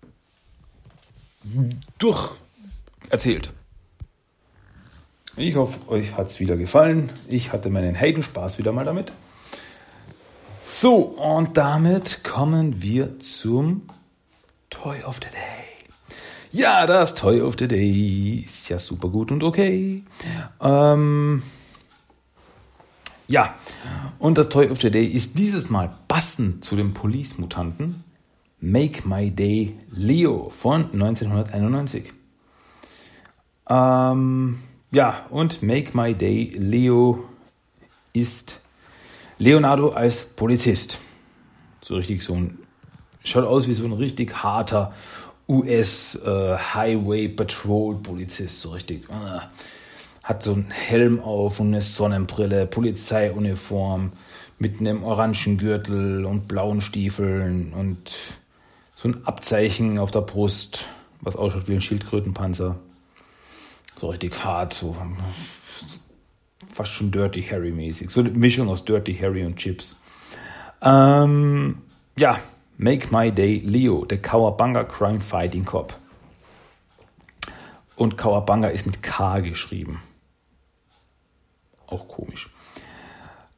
[1.99, 2.31] durch
[3.11, 3.53] erzählt.
[5.37, 7.11] Ich hoffe, euch hat es wieder gefallen.
[7.29, 9.13] Ich hatte meinen Heidenspaß wieder mal damit.
[10.63, 13.83] So, und damit kommen wir zum
[14.71, 15.73] Toy of the Day.
[16.53, 20.03] Ja, das Toy of the Day ist ja super gut und okay.
[20.61, 21.43] Ähm,
[23.27, 23.55] ja,
[24.19, 28.05] und das Toy of the Day ist dieses Mal passend zu dem Police-Mutanten
[28.64, 32.12] Make My Day Leo von 1991.
[33.68, 34.61] Ähm,
[34.92, 37.25] ja, und Make My Day Leo
[38.12, 38.61] ist
[39.38, 40.98] Leonardo als Polizist.
[41.83, 42.59] So richtig so ein,
[43.25, 44.94] schaut aus wie so ein richtig harter
[45.48, 49.09] US äh, Highway Patrol Polizist, so richtig.
[49.11, 49.40] Äh,
[50.22, 54.12] hat so einen Helm auf und eine Sonnenbrille, Polizeiuniform
[54.61, 58.12] mit einem orangen Gürtel und blauen Stiefeln und
[59.03, 60.85] so ein Abzeichen auf der Brust,
[61.21, 62.77] was ausschaut wie ein Schildkrötenpanzer.
[63.99, 64.97] So richtig hart, so
[66.73, 68.11] fast schon Dirty Harry mäßig.
[68.11, 69.99] So eine Mischung aus Dirty Harry und Chips.
[70.83, 71.83] Ähm,
[72.17, 72.38] ja,
[72.79, 75.99] Make My Day Leo, der Kawabanga Crime Fighting Cop.
[77.97, 80.01] Und Kawabanga ist mit K geschrieben.
[81.88, 82.51] Auch komisch.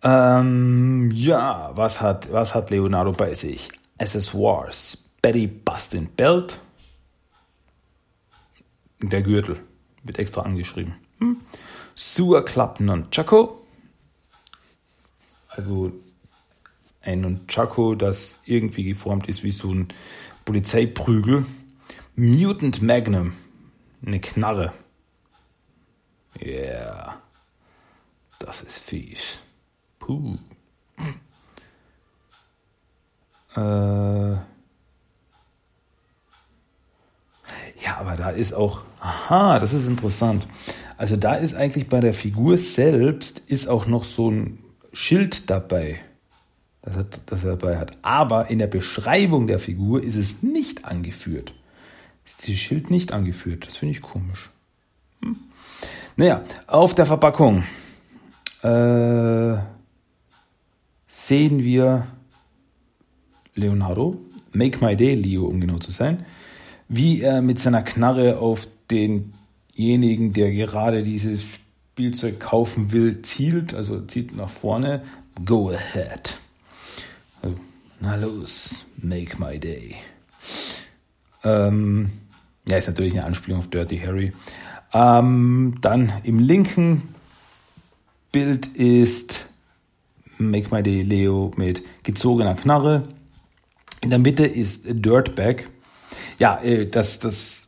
[0.02, 3.68] Ähm, ja, was hat, was hat Leonardo bei sich?
[3.98, 5.03] Accessoires.
[5.24, 6.58] Betty Bustin Belt.
[9.00, 9.58] Der Gürtel
[10.02, 10.96] wird extra angeschrieben.
[11.18, 11.40] Hm.
[11.94, 13.48] Sewer Club Nunchaku.
[15.48, 15.92] Also
[17.00, 19.88] ein Nunchaku, das irgendwie geformt ist wie so ein
[20.44, 21.46] Polizeiprügel.
[22.16, 23.32] Mutant Magnum.
[24.04, 24.74] Eine Knarre.
[26.38, 26.46] Ja.
[26.48, 27.22] Yeah.
[28.40, 29.38] Das ist fies.
[29.98, 30.37] Puh.
[33.56, 34.53] Äh.
[37.85, 40.47] Ja, aber da ist auch, aha, das ist interessant.
[40.97, 44.59] Also da ist eigentlich bei der Figur selbst ist auch noch so ein
[44.92, 46.01] Schild dabei,
[46.83, 47.99] das, hat, das er dabei hat.
[48.01, 51.53] Aber in der Beschreibung der Figur ist es nicht angeführt.
[52.25, 53.66] Ist dieses Schild nicht angeführt.
[53.66, 54.51] Das finde ich komisch.
[55.20, 55.37] Hm.
[56.16, 57.64] Naja, auf der Verpackung
[58.62, 59.57] äh,
[61.09, 62.07] sehen wir
[63.55, 64.16] Leonardo,
[64.53, 66.25] Make My Day Leo, um genau zu sein,
[66.88, 74.01] wie er mit seiner Knarre auf denjenigen, der gerade dieses Spielzeug kaufen will, zielt, also
[74.01, 75.03] zieht nach vorne.
[75.44, 76.37] Go ahead.
[77.42, 77.57] Also,
[78.01, 79.97] na los, make my day.
[81.42, 82.11] Ähm,
[82.66, 84.33] ja, ist natürlich eine Anspielung auf Dirty Harry.
[84.92, 87.14] Ähm, dann im linken
[88.33, 89.47] Bild ist
[90.38, 93.09] Make My Day Leo mit gezogener Knarre.
[94.01, 95.68] In der Mitte ist Dirtbag.
[96.38, 97.66] Ja, äh, das, das.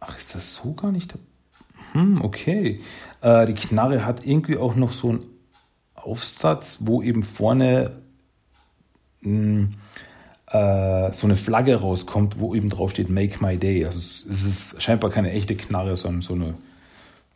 [0.00, 1.14] Ach, ist das so gar nicht?
[1.92, 2.80] Hm, okay.
[3.20, 5.22] Äh, die Knarre hat irgendwie auch noch so einen
[5.94, 8.02] Aufsatz, wo eben vorne
[9.22, 9.74] mh, hm,
[10.48, 13.84] äh, so eine Flagge rauskommt, wo eben drauf steht Make My Day.
[13.84, 16.54] Also es ist scheinbar keine echte Knarre, sondern so eine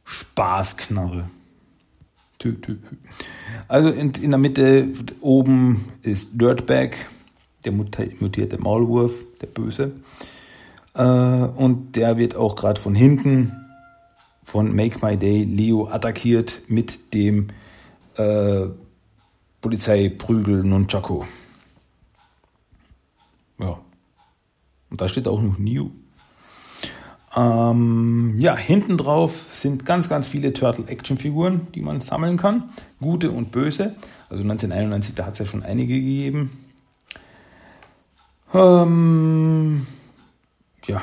[0.04, 1.28] Spaßknarre.
[3.68, 4.88] Also in, in der Mitte
[5.20, 6.96] oben ist Dirtbag
[7.64, 9.92] der mutierte Maulwurf, der Böse.
[10.94, 13.52] Äh, und der wird auch gerade von hinten
[14.44, 17.48] von Make My Day Leo attackiert mit dem
[18.16, 18.66] äh,
[19.60, 21.22] Polizeiprügel Nunchaku.
[23.58, 23.78] Ja.
[24.90, 25.90] Und da steht auch noch New.
[27.36, 32.70] Ähm, ja, hinten drauf sind ganz, ganz viele Turtle-Action-Figuren, die man sammeln kann.
[33.00, 33.94] Gute und böse.
[34.28, 36.69] Also 1991, da hat es ja schon einige gegeben.
[38.52, 39.86] Ähm,
[40.86, 41.02] ja.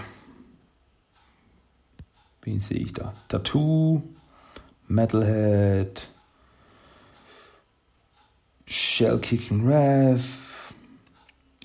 [2.42, 3.14] Wen sehe ich da?
[3.28, 4.02] Tattoo,
[4.88, 6.08] Metalhead,
[8.66, 10.24] Shell Kicking Rev,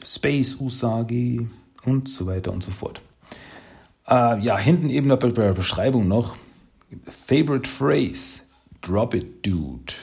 [0.04, 1.48] Space Usagi
[1.84, 3.00] und so weiter und so fort.
[4.08, 6.36] Äh, ja, hinten eben bei der Beschreibung noch
[7.26, 8.42] Favorite Phrase,
[8.80, 9.94] Drop it, Dude.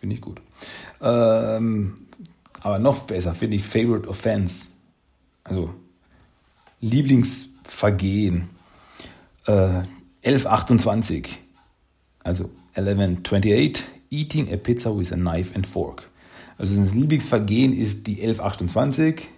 [0.00, 0.40] Finde ich gut.
[1.00, 2.07] Ähm,
[2.60, 4.72] aber noch besser finde ich Favorite Offense.
[5.44, 5.74] Also
[6.80, 8.50] Lieblingsvergehen.
[9.46, 9.82] Äh,
[10.24, 11.38] 1128,
[12.24, 16.10] also 1128, eating a pizza with a knife and fork.
[16.58, 19.28] Also das Lieblingsvergehen ist die 1128,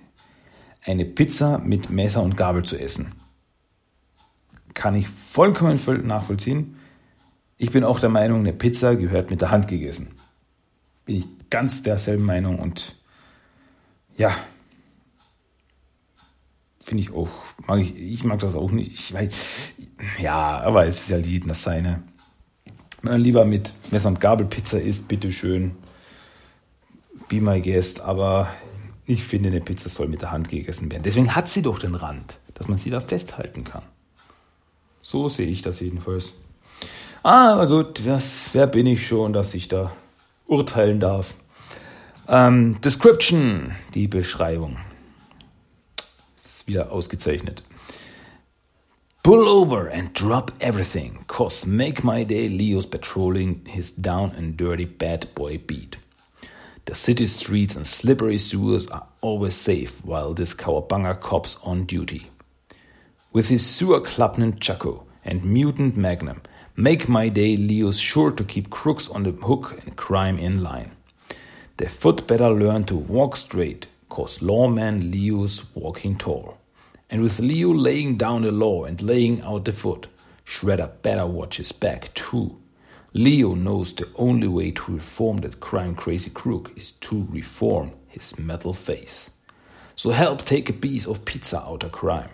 [0.85, 3.13] eine Pizza mit Messer und Gabel zu essen.
[4.73, 6.77] Kann ich vollkommen nachvollziehen.
[7.59, 10.13] Ich bin auch der Meinung, eine Pizza gehört mit der Hand gegessen.
[11.05, 12.97] Bin ich ganz derselben Meinung und
[14.21, 14.37] ja,
[16.79, 17.31] finde ich auch,
[17.67, 18.93] mag ich, ich mag das auch nicht.
[18.93, 19.73] Ich weiß,
[20.21, 22.03] ja, aber es ist ja jedem das seine.
[23.01, 25.75] Wenn man lieber mit Messer und Gabel Pizza isst, bitteschön.
[27.29, 28.49] Be my guest, aber
[29.07, 31.05] ich finde, eine Pizza soll mit der Hand gegessen werden.
[31.05, 33.85] Deswegen hat sie doch den Rand, dass man sie da festhalten kann.
[35.01, 36.35] So sehe ich das jedenfalls.
[37.23, 39.93] Aber gut, was, wer bin ich schon, dass ich da
[40.47, 41.35] urteilen darf?
[42.33, 44.77] Ähm, Description, die Beschreibung.
[46.37, 47.65] Ist wieder ausgezeichnet.
[49.25, 54.85] Pull over and drop everything, cause make my day Leo's patrolling his down and dirty
[54.85, 55.99] bad boy beat.
[56.85, 62.31] The city streets and slippery sewers are always safe while this cowabunga cop's on duty.
[63.33, 66.43] With his sewer club Chaco and mutant magnum,
[66.77, 70.93] make my day Leo's sure to keep crooks on the hook and crime in line.
[71.81, 76.59] The foot better learn to walk straight, cause lawman Leo's walking tall.
[77.09, 80.07] And with Leo laying down the law and laying out the foot,
[80.45, 82.59] Shredder better watch his back too.
[83.15, 88.39] Leo knows the only way to reform that crime crazy crook is to reform his
[88.39, 89.31] metal face.
[89.97, 92.29] So help take a piece of pizza out of crime.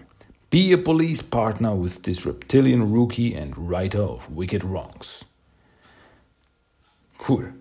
[0.51, 5.23] Be a police partner with this reptilian rookie and writer of wicked wrongs.
[7.19, 7.53] Cool.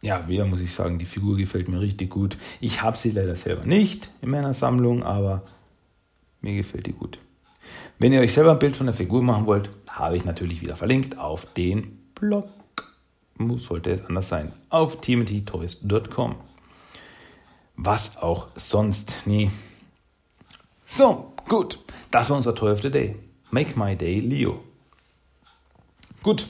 [0.00, 2.38] Ja, wieder muss ich sagen, die Figur gefällt mir richtig gut.
[2.60, 5.42] Ich habe sie leider selber nicht in meiner Sammlung, aber
[6.40, 7.18] mir gefällt die gut.
[7.98, 10.76] Wenn ihr euch selber ein Bild von der Figur machen wollt, habe ich natürlich wieder
[10.76, 12.48] verlinkt auf den Blog.
[13.56, 14.52] Sollte es anders sein.
[14.68, 16.36] Auf timothytoys.com.
[17.76, 19.22] Was auch sonst.
[19.26, 19.50] Nee.
[20.86, 21.78] So, gut.
[22.10, 23.16] Das war unser Toy of the Day.
[23.50, 24.62] Make my day Leo.
[26.22, 26.46] Gut.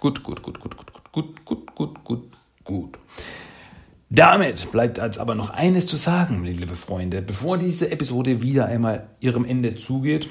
[0.00, 2.43] Gut, gut, gut, gut, gut, gut, gut, gut, gut, gut.
[4.10, 9.08] Damit bleibt als aber noch eines zu sagen, liebe Freunde, bevor diese Episode wieder einmal
[9.18, 10.28] ihrem Ende zugeht.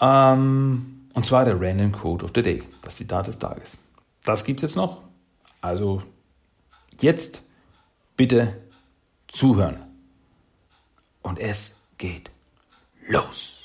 [0.00, 3.78] Ähm, und zwar der Random Code of the Day, das Zitat des Tages.
[4.24, 5.02] Das gibt es jetzt noch.
[5.60, 6.02] Also
[7.00, 7.42] jetzt
[8.16, 8.54] bitte
[9.28, 9.78] zuhören.
[11.22, 12.30] Und es geht
[13.08, 13.63] los.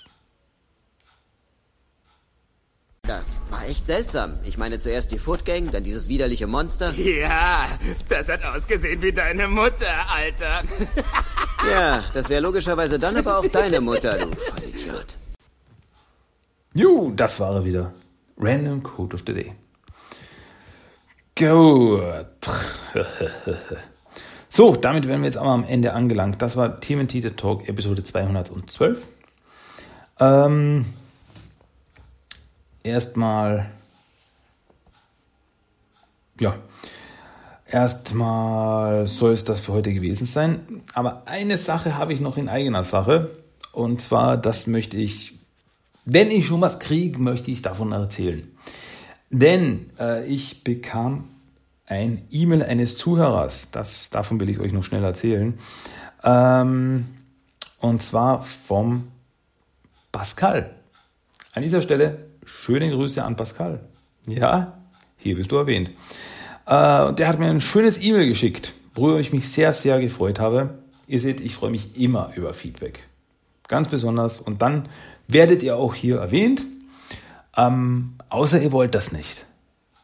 [3.10, 4.36] Das war echt seltsam.
[4.44, 6.94] Ich meine zuerst die Foot Gang, dann dieses widerliche Monster.
[6.96, 7.66] Ja,
[8.08, 10.62] das hat ausgesehen wie deine Mutter, Alter.
[11.72, 15.16] ja, das wäre logischerweise dann aber auch deine Mutter, du Vollidiot.
[16.76, 17.92] Juhu, das war er wieder.
[18.38, 19.54] Random Code of the Day.
[21.36, 22.28] Gut.
[24.50, 26.44] so, damit wären wir jetzt aber am Ende angelangt.
[26.44, 29.08] Das war TMT The Talk Episode 212.
[30.20, 30.86] Ähm,
[32.90, 33.70] erstmal,
[36.40, 36.56] ja,
[37.66, 40.84] erstmal soll es das für heute gewesen sein.
[40.94, 43.32] Aber eine Sache habe ich noch in eigener Sache.
[43.72, 45.40] Und zwar, das möchte ich
[46.12, 48.52] wenn ich schon was kriege, möchte ich davon erzählen.
[49.30, 51.30] Denn äh, ich bekam
[51.86, 55.60] ein E-Mail eines Zuhörers, das, davon will ich euch noch schnell erzählen.
[56.24, 57.06] Ähm,
[57.80, 59.10] und zwar vom
[60.12, 60.72] Pascal.
[61.54, 63.80] An dieser Stelle schöne Grüße an Pascal.
[64.28, 64.74] Ja,
[65.18, 65.90] hier bist du erwähnt.
[66.66, 70.80] Äh, der hat mir ein schönes E-Mail geschickt, worüber ich mich sehr, sehr gefreut habe.
[71.08, 73.04] Ihr seht, ich freue mich immer über Feedback.
[73.68, 74.40] Ganz besonders.
[74.40, 74.90] Und dann
[75.28, 76.66] werdet ihr auch hier erwähnt.
[77.56, 79.46] Ähm, außer ihr wollt das nicht.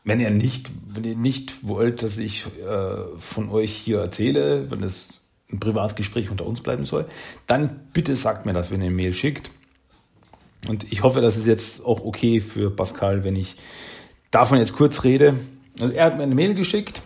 [0.04, 4.84] Wenn ihr nicht, wenn ihr nicht wollt, dass ich äh, von euch hier erzähle, wenn
[4.84, 5.22] es
[5.52, 7.06] ein Privatgespräch unter uns bleiben soll,
[7.48, 9.52] dann bitte sagt mir das, wenn ihr eine Mail schickt.
[10.68, 13.57] Und ich hoffe, das ist jetzt auch okay für Pascal, wenn ich
[14.32, 15.36] davon jetzt kurz rede.
[15.80, 17.01] Also er hat mir eine Mail geschickt,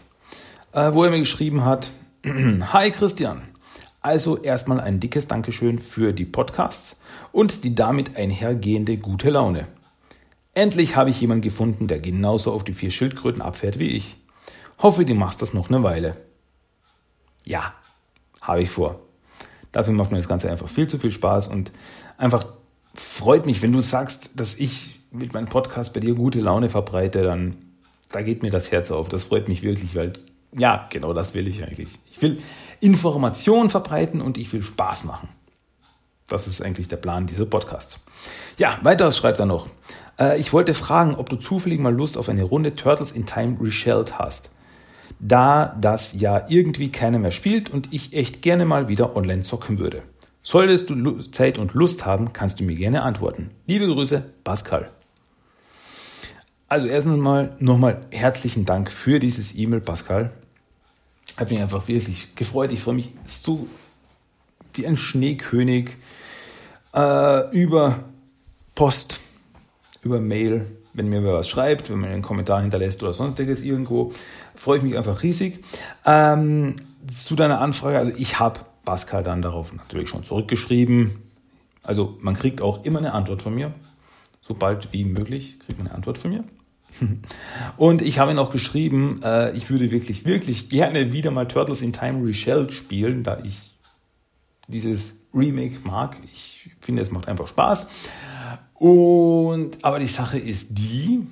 [0.73, 1.91] äh, wo er mir geschrieben hat,
[2.25, 3.41] Hi Christian,
[4.01, 7.01] also erstmal ein dickes Dankeschön für die Podcasts
[7.31, 9.67] und die damit einhergehende gute Laune.
[10.53, 14.17] Endlich habe ich jemanden gefunden, der genauso auf die vier Schildkröten abfährt wie ich.
[14.79, 16.17] Hoffe, du machst das noch eine Weile.
[17.45, 17.73] Ja,
[18.41, 18.99] habe ich vor.
[19.71, 21.71] Dafür macht mir das Ganze einfach viel zu viel Spaß und
[22.17, 22.47] einfach
[22.99, 27.23] freut mich, wenn du sagst, dass ich mit meinem Podcast bei dir gute Laune verbreite,
[27.23, 27.57] dann
[28.11, 29.09] da geht mir das Herz auf.
[29.09, 30.13] Das freut mich wirklich, weil
[30.57, 31.99] ja, genau das will ich eigentlich.
[32.11, 32.41] Ich will
[32.79, 35.29] Informationen verbreiten und ich will Spaß machen.
[36.27, 37.99] Das ist eigentlich der Plan dieser Podcast.
[38.57, 39.67] Ja, weiteres schreibt er noch.
[40.19, 43.57] Äh, ich wollte fragen, ob du zufällig mal Lust auf eine Runde Turtles in Time
[43.61, 44.51] Reshelled hast.
[45.19, 49.79] Da das ja irgendwie keiner mehr spielt und ich echt gerne mal wieder online zocken
[49.79, 50.03] würde.
[50.41, 53.51] Solltest du Zeit und Lust haben, kannst du mir gerne antworten.
[53.67, 54.89] Liebe Grüße, Pascal.
[56.67, 60.31] Also erstens mal nochmal herzlichen Dank für dieses E-Mail, Pascal.
[61.35, 62.71] Hat mich einfach wirklich gefreut.
[62.71, 63.67] Ich freue mich so
[64.73, 65.91] wie ein Schneekönig
[66.93, 67.99] äh, über
[68.75, 69.19] Post,
[70.03, 74.13] über Mail, wenn mir was schreibt, wenn man einen Kommentar hinterlässt oder sonstiges irgendwo,
[74.55, 75.63] freue ich mich einfach riesig.
[76.05, 76.75] Ähm,
[77.07, 81.21] zu deiner Anfrage, also ich habe Pascal dann darauf natürlich schon zurückgeschrieben.
[81.83, 83.71] Also man kriegt auch immer eine Antwort von mir.
[84.41, 86.43] Sobald wie möglich kriegt man eine Antwort von mir.
[87.77, 91.83] Und ich habe ihn auch geschrieben, äh, ich würde wirklich, wirklich gerne wieder mal Turtles
[91.83, 93.59] in Time Reshelled spielen, da ich
[94.67, 96.17] dieses Remake mag.
[96.33, 97.87] Ich finde, es macht einfach Spaß.
[98.73, 101.27] Und aber die Sache ist die,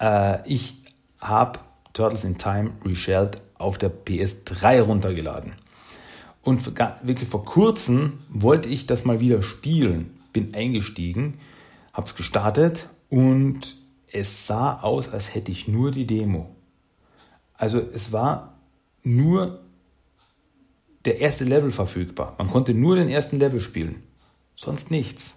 [0.00, 0.76] äh, ich
[1.20, 1.58] habe
[1.92, 5.52] Turtles in Time Reshelled auf der PS3 runtergeladen.
[6.44, 10.18] Und wirklich vor kurzem wollte ich das mal wieder spielen.
[10.32, 11.38] Bin eingestiegen,
[11.92, 13.76] habe es gestartet und
[14.12, 16.54] es sah aus, als hätte ich nur die Demo.
[17.54, 18.58] Also es war
[19.02, 19.60] nur
[21.06, 22.34] der erste Level verfügbar.
[22.38, 24.02] Man konnte nur den ersten Level spielen.
[24.54, 25.36] Sonst nichts.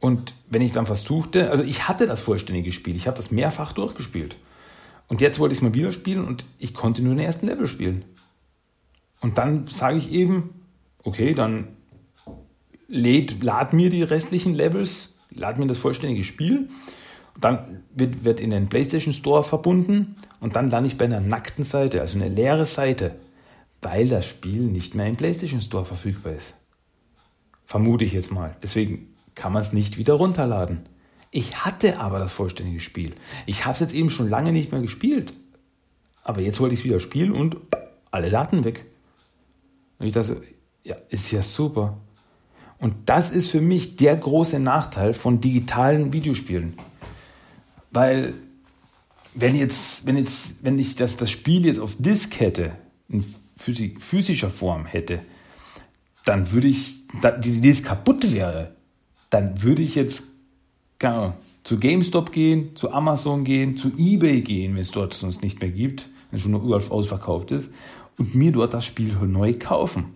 [0.00, 3.72] Und wenn ich dann versuchte, also ich hatte das vollständige Spiel, ich habe das mehrfach
[3.72, 4.36] durchgespielt.
[5.08, 7.66] Und jetzt wollte ich es mal wieder spielen und ich konnte nur den ersten Level
[7.66, 8.04] spielen.
[9.22, 10.66] Und dann sage ich eben,
[11.02, 11.68] okay, dann
[12.88, 16.68] lädt, lad mir die restlichen Levels, lad mir das vollständige Spiel.
[17.40, 21.64] Dann wird, wird in den PlayStation Store verbunden und dann lande ich bei einer nackten
[21.64, 23.12] Seite, also eine leere Seite
[23.82, 26.54] weil das Spiel nicht mehr im PlayStation Store verfügbar ist.
[27.66, 28.56] Vermute ich jetzt mal.
[28.62, 30.86] Deswegen kann man es nicht wieder runterladen.
[31.30, 33.14] Ich hatte aber das vollständige Spiel.
[33.46, 35.32] Ich habe es jetzt eben schon lange nicht mehr gespielt.
[36.22, 37.56] Aber jetzt wollte ich es wieder spielen und
[38.10, 38.84] alle Daten weg.
[40.02, 40.42] Und ich dachte,
[40.82, 41.96] ja, ist ja super.
[42.78, 46.74] Und das ist für mich der große Nachteil von digitalen Videospielen.
[47.92, 48.34] Weil,
[49.34, 52.72] wenn jetzt, wenn jetzt, wenn ich das, das Spiel jetzt auf Disk hätte,
[53.08, 53.24] in
[53.56, 55.20] physischer Form hätte,
[56.24, 57.06] dann würde ich,
[57.44, 58.74] die Idee kaputt wäre,
[59.30, 60.24] dann würde ich jetzt
[60.98, 65.60] genau, zu GameStop gehen, zu Amazon gehen, zu eBay gehen, wenn es dort sonst nicht
[65.60, 67.70] mehr gibt, wenn es schon noch überall ausverkauft ist,
[68.18, 70.14] und mir dort das Spiel neu kaufen.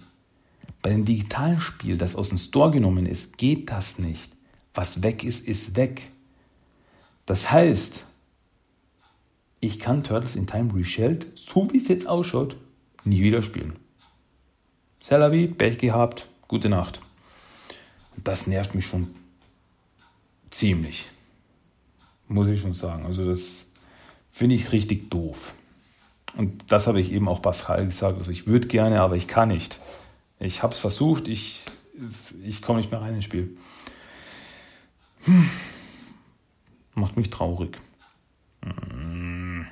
[0.82, 4.32] Bei dem digitalen Spiel, das aus dem Store genommen ist, geht das nicht.
[4.74, 6.10] Was weg ist, ist weg.
[7.24, 8.04] Das heißt,
[9.60, 12.56] ich kann Turtles in Time Reshelled, so wie es jetzt ausschaut,
[13.04, 13.74] nie wieder spielen.
[15.02, 17.00] Selavi, Pech gehabt, gute Nacht.
[18.22, 19.08] Das nervt mich schon
[20.50, 21.06] ziemlich.
[22.28, 23.06] Muss ich schon sagen.
[23.06, 23.66] Also das
[24.30, 25.54] finde ich richtig doof.
[26.36, 28.18] Und das habe ich eben auch Pascal gesagt.
[28.18, 29.80] Also ich würde gerne, aber ich kann nicht.
[30.38, 31.64] Ich habe es versucht, ich,
[32.44, 33.56] ich komme nicht mehr rein ins Spiel.
[35.24, 35.48] Hm.
[36.94, 37.78] Macht mich traurig.
[38.62, 39.66] Hm.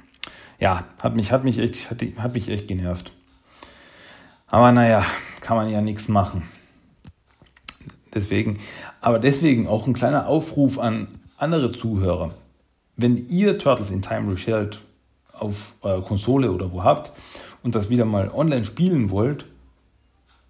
[0.58, 3.12] Ja, hat mich, hat mich, echt, hat, hat mich echt genervt.
[4.46, 5.04] Aber naja,
[5.40, 6.42] kann man ja nichts machen.
[8.14, 8.60] Deswegen,
[9.00, 12.34] aber deswegen auch ein kleiner Aufruf an andere Zuhörer.
[12.96, 14.80] Wenn ihr Turtles in Time Reshelled
[15.38, 17.12] auf eurer Konsole oder wo habt
[17.62, 19.46] und das wieder mal online spielen wollt,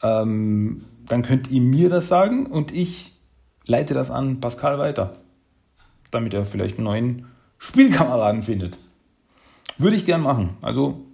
[0.03, 3.13] ähm, dann könnt ihr mir das sagen und ich
[3.67, 5.15] leite das an Pascal weiter,
[6.11, 7.27] damit er vielleicht einen neuen
[7.59, 8.79] Spielkameraden findet.
[9.79, 10.57] Würde ich gern machen.
[10.63, 11.05] Also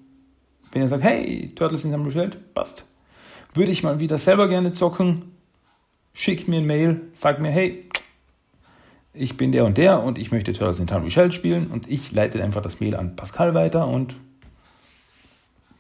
[0.73, 2.87] wenn ihr sagt, hey, Turtles in Reshelled, passt.
[3.55, 5.33] Würde ich mal wieder selber gerne zocken,
[6.12, 7.89] schickt mir ein Mail, sagt mir, hey,
[9.12, 12.12] ich bin der und der und ich möchte Turtles in Time Reshelled spielen und ich
[12.12, 14.16] leite einfach das Mail an Pascal weiter und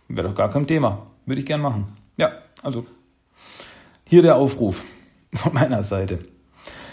[0.08, 1.06] wäre doch gar kein Thema.
[1.26, 1.96] Würde ich gern machen.
[2.16, 2.86] Ja, also
[4.04, 4.84] hier der Aufruf
[5.32, 6.18] von meiner Seite.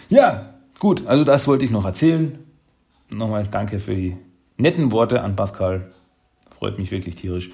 [0.10, 2.38] Ja, gut, also das wollte ich noch erzählen.
[3.10, 4.18] Nochmal danke für die
[4.58, 5.92] netten Worte an Pascal.
[6.58, 7.52] Freut mich wirklich tierisch.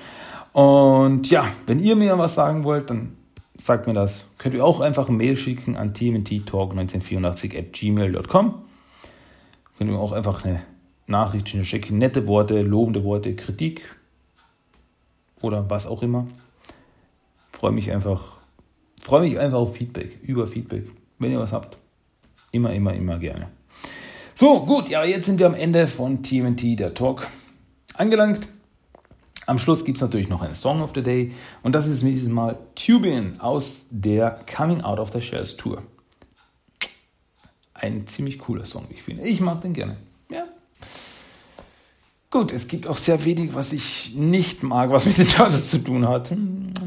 [0.52, 3.18] Und ja, wenn ihr mir was sagen wollt, dann
[3.58, 4.26] sagt mir das.
[4.38, 8.64] Könnt ihr auch einfach eine Mail schicken an tmnttalk1984 at gmail.com.
[9.78, 10.62] Könnt ihr auch einfach eine
[11.08, 13.96] Nachricht schicken, nette Worte, lobende Worte, Kritik
[15.42, 16.28] oder was auch immer.
[17.52, 18.40] Freue mich einfach,
[19.02, 20.86] freue mich einfach auf Feedback, über Feedback.
[21.20, 21.78] Wenn ihr was habt,
[22.52, 23.48] immer, immer, immer gerne.
[24.36, 27.28] So, gut, ja, jetzt sind wir am Ende von TMT, der Talk,
[27.96, 28.48] angelangt.
[29.46, 32.30] Am Schluss gibt es natürlich noch einen Song of the Day und das ist dieses
[32.30, 35.84] Mal Tubin aus der Coming Out of the Shells Tour.
[37.84, 39.24] Ein ziemlich cooler Song, ich finde.
[39.24, 39.98] Ich mag den gerne.
[40.30, 40.46] Ja.
[42.32, 45.80] Gut, es gibt auch sehr wenig, was ich nicht mag, was mit den Turtles zu
[45.80, 46.32] tun hat.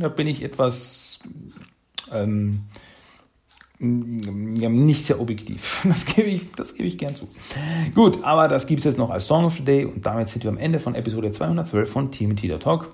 [0.00, 1.18] Da bin ich etwas
[2.10, 2.60] ähm,
[3.78, 5.84] nicht sehr objektiv.
[5.86, 7.28] Das gebe ich, das gebe ich gern zu.
[7.94, 10.44] Gut, aber das gibt es jetzt noch als Song of the Day und damit sind
[10.44, 12.90] wir am Ende von Episode 212 von Team Teeter Talk.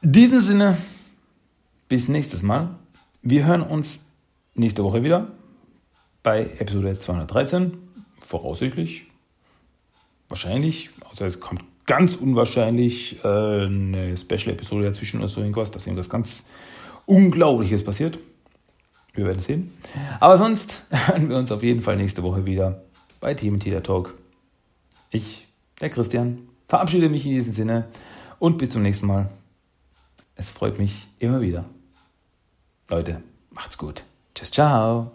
[0.00, 0.78] In diesem Sinne,
[1.90, 2.76] bis nächstes Mal.
[3.20, 4.00] Wir hören uns
[4.54, 5.32] nächste Woche wieder
[6.22, 7.78] bei Episode 213.
[8.20, 9.06] Voraussichtlich.
[10.28, 16.08] Wahrscheinlich, außer es kommt ganz unwahrscheinlich äh, eine Special-Episode dazwischen oder so irgendwas, dass irgendwas
[16.08, 16.44] ganz
[17.06, 18.18] Unglaubliches passiert.
[19.14, 19.72] Wir werden sehen.
[20.20, 22.82] Aber sonst hören wir uns auf jeden Fall nächste Woche wieder
[23.20, 24.14] bei Teeter Talk.
[25.10, 25.46] Ich,
[25.80, 27.86] der Christian, verabschiede mich in diesem Sinne
[28.38, 29.28] und bis zum nächsten Mal.
[30.36, 31.64] Es freut mich immer wieder.
[32.88, 34.04] Leute, macht's gut.
[34.34, 35.10] Tschüss, ciao.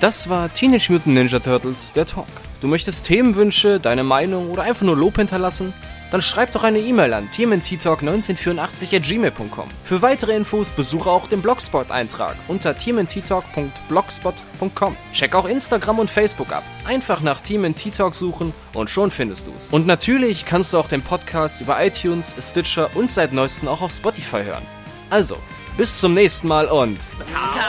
[0.00, 2.26] Das war Teenage Mutant Ninja Turtles, der Talk.
[2.60, 5.74] Du möchtest Themenwünsche, deine Meinung oder einfach nur Lob hinterlassen?
[6.10, 9.68] Dann schreib doch eine E-Mail an tmnttalk1984 at gmail.com.
[9.84, 14.96] Für weitere Infos besuche auch den Blogspot-Eintrag unter tmnttalk.blogspot.com.
[15.12, 16.62] Check auch Instagram und Facebook ab.
[16.84, 19.68] Einfach nach TMNT suchen und schon findest du's.
[19.70, 23.92] Und natürlich kannst du auch den Podcast über iTunes, Stitcher und seit neuestem auch auf
[23.92, 24.64] Spotify hören.
[25.10, 25.36] Also,
[25.78, 26.98] Bis zum nächsten Mal und...
[27.32, 27.60] Karte